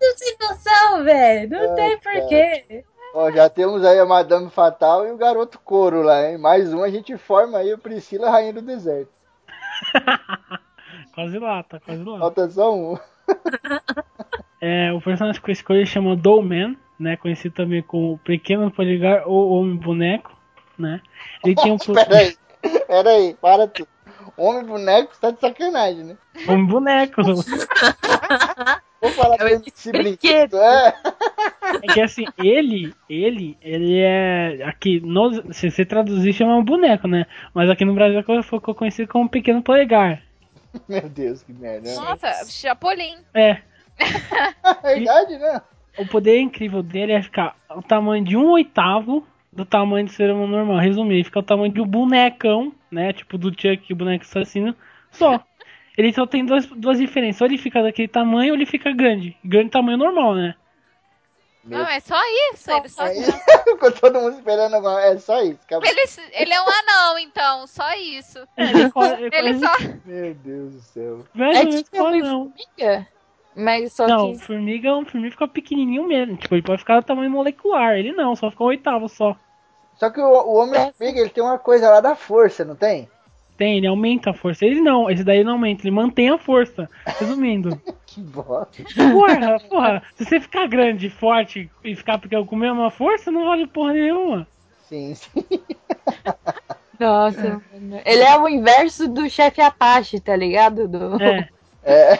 [0.00, 1.50] Não tem noção, velho.
[1.50, 2.84] Não Ai, tem porquê.
[3.14, 6.38] Ó, já temos aí a Madame Fatal e o Garoto Couro lá, hein?
[6.38, 9.10] Mais um, a gente forma aí o Priscila Rainha do Deserto.
[11.14, 12.18] Quase lá, tá quase lá.
[12.18, 12.96] Falta só um.
[14.60, 17.16] É, o personagem que eu escolhi chama Dollman, né?
[17.16, 20.36] Conhecido também como Pequeno Poligar ou Homem Boneco,
[20.76, 21.00] né?
[21.44, 22.36] Ele tem um Pera aí,
[22.88, 23.88] pera aí, para tudo.
[24.38, 26.16] Homem boneco tá de sacanagem, né?
[26.46, 27.20] Homem Boneco.
[29.00, 30.56] Vou falar É o desse brinquedo.
[30.56, 30.94] É.
[31.82, 34.62] É que assim, ele, ele, ele é.
[34.64, 37.26] Aqui, no, se você traduzir, chama um boneco, né?
[37.52, 40.22] Mas aqui no Brasil ficou conhecido como Pequeno Polegar.
[40.88, 41.94] Meu Deus, que merda.
[41.94, 43.18] Nossa, Chapolin.
[43.34, 43.58] É,
[44.82, 45.60] É verdade, né?
[45.98, 49.26] o poder incrível dele é ficar o tamanho de um oitavo
[49.58, 50.78] do tamanho do ser humano normal.
[50.78, 53.12] Resumir, ele fica o tamanho de um bonecão, né?
[53.12, 54.74] Tipo do Chuck, o boneco assassino,
[55.10, 55.40] só.
[55.98, 57.40] Ele só tem duas, duas diferenças.
[57.40, 59.36] Ou ele fica daquele tamanho ou ele fica grande.
[59.44, 60.54] Grande tamanho normal, né?
[61.64, 62.14] Meu Não, é só
[62.52, 62.70] isso.
[62.70, 63.02] Ele, só...
[63.66, 65.06] Ficou todo mundo esperando agora.
[65.06, 65.58] É só isso.
[65.64, 65.88] Acabou.
[65.88, 66.00] ele,
[66.34, 67.66] ele é um anão, então.
[67.66, 68.46] Só isso.
[68.56, 69.72] Ele, co- ele Ele só.
[70.04, 71.24] Meu Deus do céu.
[71.34, 73.08] mais É tipo formiga.
[73.56, 74.38] Mas só Não, que.
[74.38, 76.36] formiga, um formiga fica pequenininho mesmo.
[76.36, 77.96] Tipo, ele pode ficar do tamanho molecular.
[77.98, 79.36] Ele não, só fica um oitavo só.
[79.98, 83.08] Só que o, o Homem-Formiga, ele tem uma coisa lá da força, não tem?
[83.56, 84.64] Tem, ele aumenta a força.
[84.64, 86.88] Ele não, esse daí não aumenta, ele mantém a força.
[87.18, 87.80] Resumindo.
[88.06, 88.82] Que bosta.
[89.12, 93.66] Porra, porra, se você ficar grande, forte e ficar com a mesma força, não vale
[93.66, 94.46] porra nenhuma.
[94.88, 95.44] Sim, sim.
[96.98, 98.00] Nossa, mano.
[98.06, 100.88] Ele é o inverso do chefe Apache, tá ligado?
[100.88, 101.22] Do...
[101.22, 101.48] É,
[101.84, 102.18] É.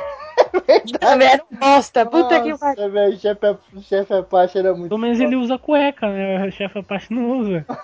[1.01, 2.07] Também era um bosta.
[2.07, 3.16] Puta que pariu.
[3.18, 6.47] Chefe, o chefe Apache era muito pelo menos ele usa cueca, né?
[6.47, 7.64] O chefe Apache não usa.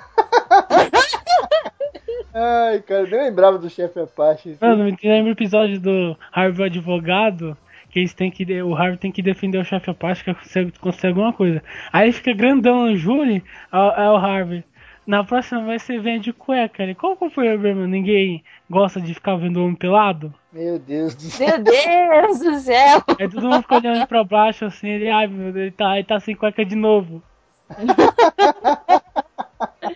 [2.37, 4.59] Ai, cara, eu nem lembrava do chefe Apache.
[4.61, 7.57] Mano, me lembra o episódio do Harvey o advogado,
[7.91, 8.45] que eles têm que.
[8.63, 11.63] O Harvey tem que defender o chefe Apache que consegue, consegue alguma coisa.
[11.93, 14.65] Aí ele fica grandão no júri, é é o Harvey.
[15.07, 16.83] Na próxima vez você vem de cueca.
[16.83, 17.87] Ele, qual que foi o problema?
[17.87, 20.35] Ninguém gosta de ficar vendo homem pelado?
[20.53, 21.49] Meu Deus do céu.
[21.49, 23.03] Meu Deus do céu.
[23.19, 26.07] Aí todo mundo fica olhando pra baixo assim, ele, ai meu Deus, ele tá, ele
[26.07, 27.23] tá sem cueca de novo.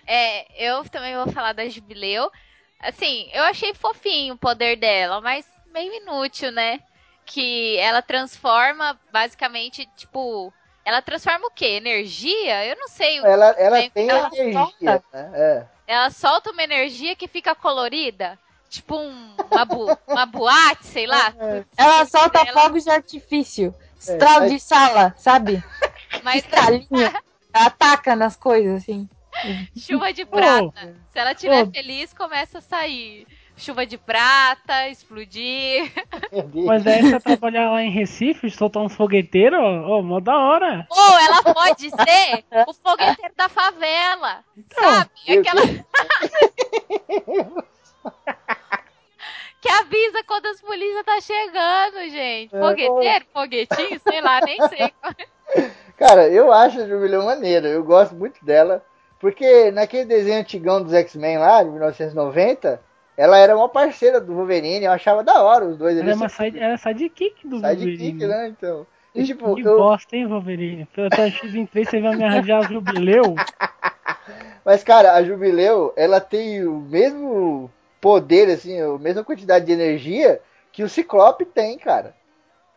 [0.06, 2.30] É, eu também vou falar da Jubileu.
[2.80, 6.80] Assim, eu achei fofinho o poder dela, mas meio inútil, né?
[7.26, 10.52] Que ela transforma, basicamente, tipo.
[10.89, 11.66] Ela transforma o quê?
[11.66, 12.64] Energia?
[12.64, 13.18] Eu não sei.
[13.18, 15.05] Ela, ela Bem, tem ela energia, solta.
[15.12, 15.30] né?
[15.34, 15.66] É.
[15.86, 18.39] Ela solta uma energia que fica colorida.
[18.70, 21.34] Tipo um, uma, bu- uma boate, sei lá.
[21.76, 23.74] Ela solta Ela- fogos de artifício.
[24.01, 25.62] Estralo É, de sala, sabe?
[26.24, 26.43] Mas.
[27.53, 29.07] Ataca nas coisas, assim.
[29.76, 30.97] chuva de prata.
[31.12, 31.70] Se ela estiver Pô.
[31.72, 33.26] feliz, começa a sair.
[33.59, 35.92] Chuva de prata, explodir.
[36.64, 40.86] Mas aí você trabalhar lá em Recife, soltar uns fogueteiros, ô, mó da hora.
[40.88, 44.44] Ou ela pode ser o fogueteiro da favela.
[44.56, 45.11] Então, sabe?
[45.38, 45.62] Aquela.
[49.61, 52.54] Que avisa quando as polícias tá chegando, gente.
[52.54, 54.92] É, Fogueteiro, foguetinho, sei lá, nem sei.
[55.98, 58.84] Cara, eu acho a Jubileu maneira, eu gosto muito dela.
[59.18, 62.80] Porque naquele desenho antigão dos X-Men lá, de 1990,
[63.18, 65.96] ela era uma parceira do Wolverine, eu achava da hora os dois.
[65.96, 67.98] Ela Eles é uma side, era sidekick do Wolverine.
[67.98, 68.46] sidekick, né?
[68.46, 68.86] Então.
[69.12, 70.86] E tipo, Que eu, bosta, hein, Wolverine?
[70.94, 73.34] Pela tua X em 3 você vai me arranjar jubileu?
[74.64, 80.40] Mas, cara, a Jubileu, ela tem o mesmo poder, assim, a mesma quantidade de energia
[80.70, 82.14] que o Ciclope tem, cara.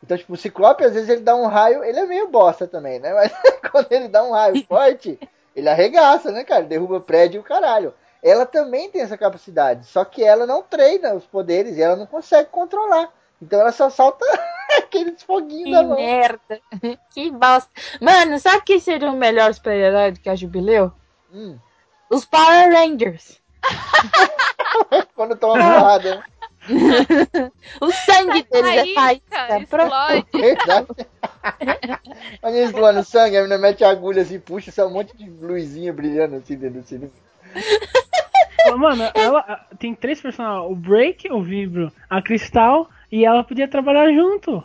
[0.02, 2.98] Então, tipo, o Ciclope, às vezes, ele dá um raio, ele é meio bosta também,
[3.00, 3.14] né?
[3.14, 3.32] Mas
[3.70, 5.20] quando ele dá um raio forte,
[5.56, 6.64] ele arregaça, né, cara?
[6.64, 7.94] Derruba prédio e o caralho.
[8.24, 12.06] Ela também tem essa capacidade, só que ela não treina os poderes e ela não
[12.06, 13.10] consegue controlar.
[13.42, 14.24] Então ela só solta
[14.78, 15.96] aqueles foguinhos Que da mão.
[15.96, 16.62] merda.
[17.14, 17.70] Que bosta.
[18.00, 20.92] Mano, sabe quem seria o melhor super-herói do que a Jubileu?
[21.34, 21.58] Hum,
[22.10, 23.42] Os Power Rangers.
[25.16, 26.16] quando toma porrada.
[26.16, 26.24] né?
[27.82, 29.68] O sangue deles é Faísca, faísca.
[29.68, 30.38] Pronto.
[30.38, 31.08] explode.
[32.44, 35.28] Olha eles doando sangue, a menina mete a agulha assim, puxa, só um monte de
[35.28, 37.16] luzinha brilhando assim dentro do cilindro.
[38.78, 44.12] Mano, ela tem três personagens: o Break, o Vibro, a Cristal, e ela podia trabalhar
[44.12, 44.64] junto.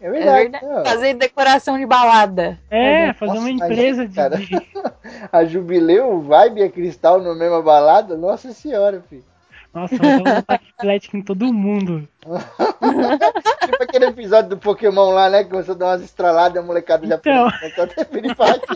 [0.00, 0.50] É É verdade.
[0.64, 0.84] não.
[0.84, 2.58] Fazer decoração de balada.
[2.70, 4.36] É, fazer Nossa, uma empresa cara.
[4.36, 4.50] de,
[5.32, 9.24] A Jubileu, o Vibe e a Cristal na mesma balada, nossa senhora, filho.
[9.72, 12.06] Nossa, um ataque epilético em todo mundo.
[13.64, 15.44] Tipo aquele episódio do Pokémon lá, né?
[15.44, 17.50] Que começou a dar umas estraladas e a molecada já Então.
[17.50, 18.66] começou a ter piripaque.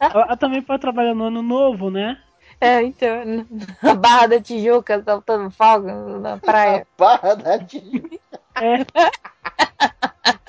[0.00, 2.18] Ela, ela também pode trabalhar no ano novo, né?
[2.60, 3.46] É, então,
[3.82, 5.88] na Barra da Tijuca, soltando fogo
[6.18, 6.86] na praia.
[6.98, 8.20] Barra da Tijuca.
[8.60, 8.84] É,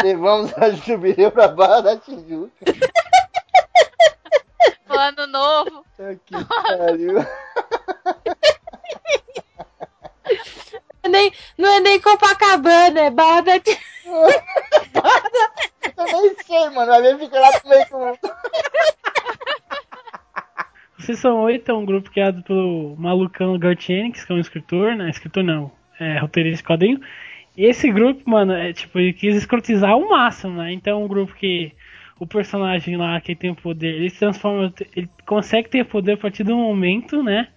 [0.04, 2.66] Levamos a Jubileu pra Barra da Tijuca.
[4.90, 5.86] No ano novo.
[5.98, 7.14] Tá Que pariu.
[7.14, 7.26] Não
[11.04, 13.82] é nem, não é nem Copacabana, é Barra da Tijuca.
[15.98, 16.94] Eu nem sei, mano.
[16.94, 18.20] A minha fica lá no meio.
[21.02, 25.10] Vocês são oito, é um grupo criado pelo malucão Gartienes, que é um escritor, né?
[25.10, 27.02] Escritor não, é roteirista de quadrinho.
[27.58, 30.72] E esse grupo, mano, é tipo, ele quis escrotizar ao máximo, né?
[30.72, 31.74] Então é um grupo que
[32.20, 36.18] o personagem lá que tem o poder, ele se transforma, ele consegue ter poder a
[36.18, 37.48] partir do momento, né?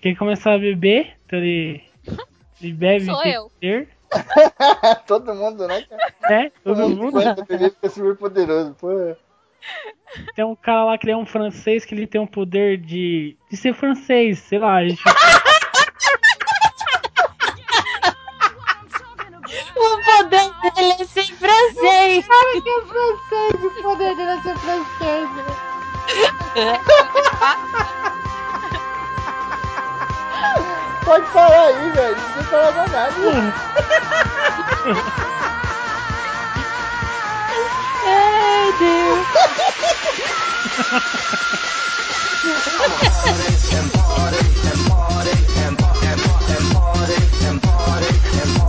[0.00, 1.82] Que ele começa a beber, então ele,
[2.62, 3.50] ele bebe Sou eu.
[3.50, 3.88] poder,
[5.06, 5.82] Todo mundo, né?
[5.82, 6.14] cara?
[6.30, 6.52] né?
[6.62, 7.20] Todo mundo.
[7.48, 8.74] Ele fica super poderoso.
[8.74, 9.16] Pô.
[10.34, 13.36] Tem um cara lá que ele é um francês que ele tem o poder de,
[13.50, 15.02] de ser francês, sei lá, a gente
[19.76, 22.26] O poder dele é ser francês.
[22.26, 25.30] Cara, que é francês, o poder dele é ser francês.
[25.30, 25.44] né?
[31.04, 32.16] Pode falar aí, velho.
[32.16, 33.14] Não precisa falar mais nada.
[38.04, 39.26] Hey, dear.
[43.74, 44.38] and party
[44.68, 45.30] and party
[45.64, 48.08] and party and party and party and party
[48.40, 48.63] and party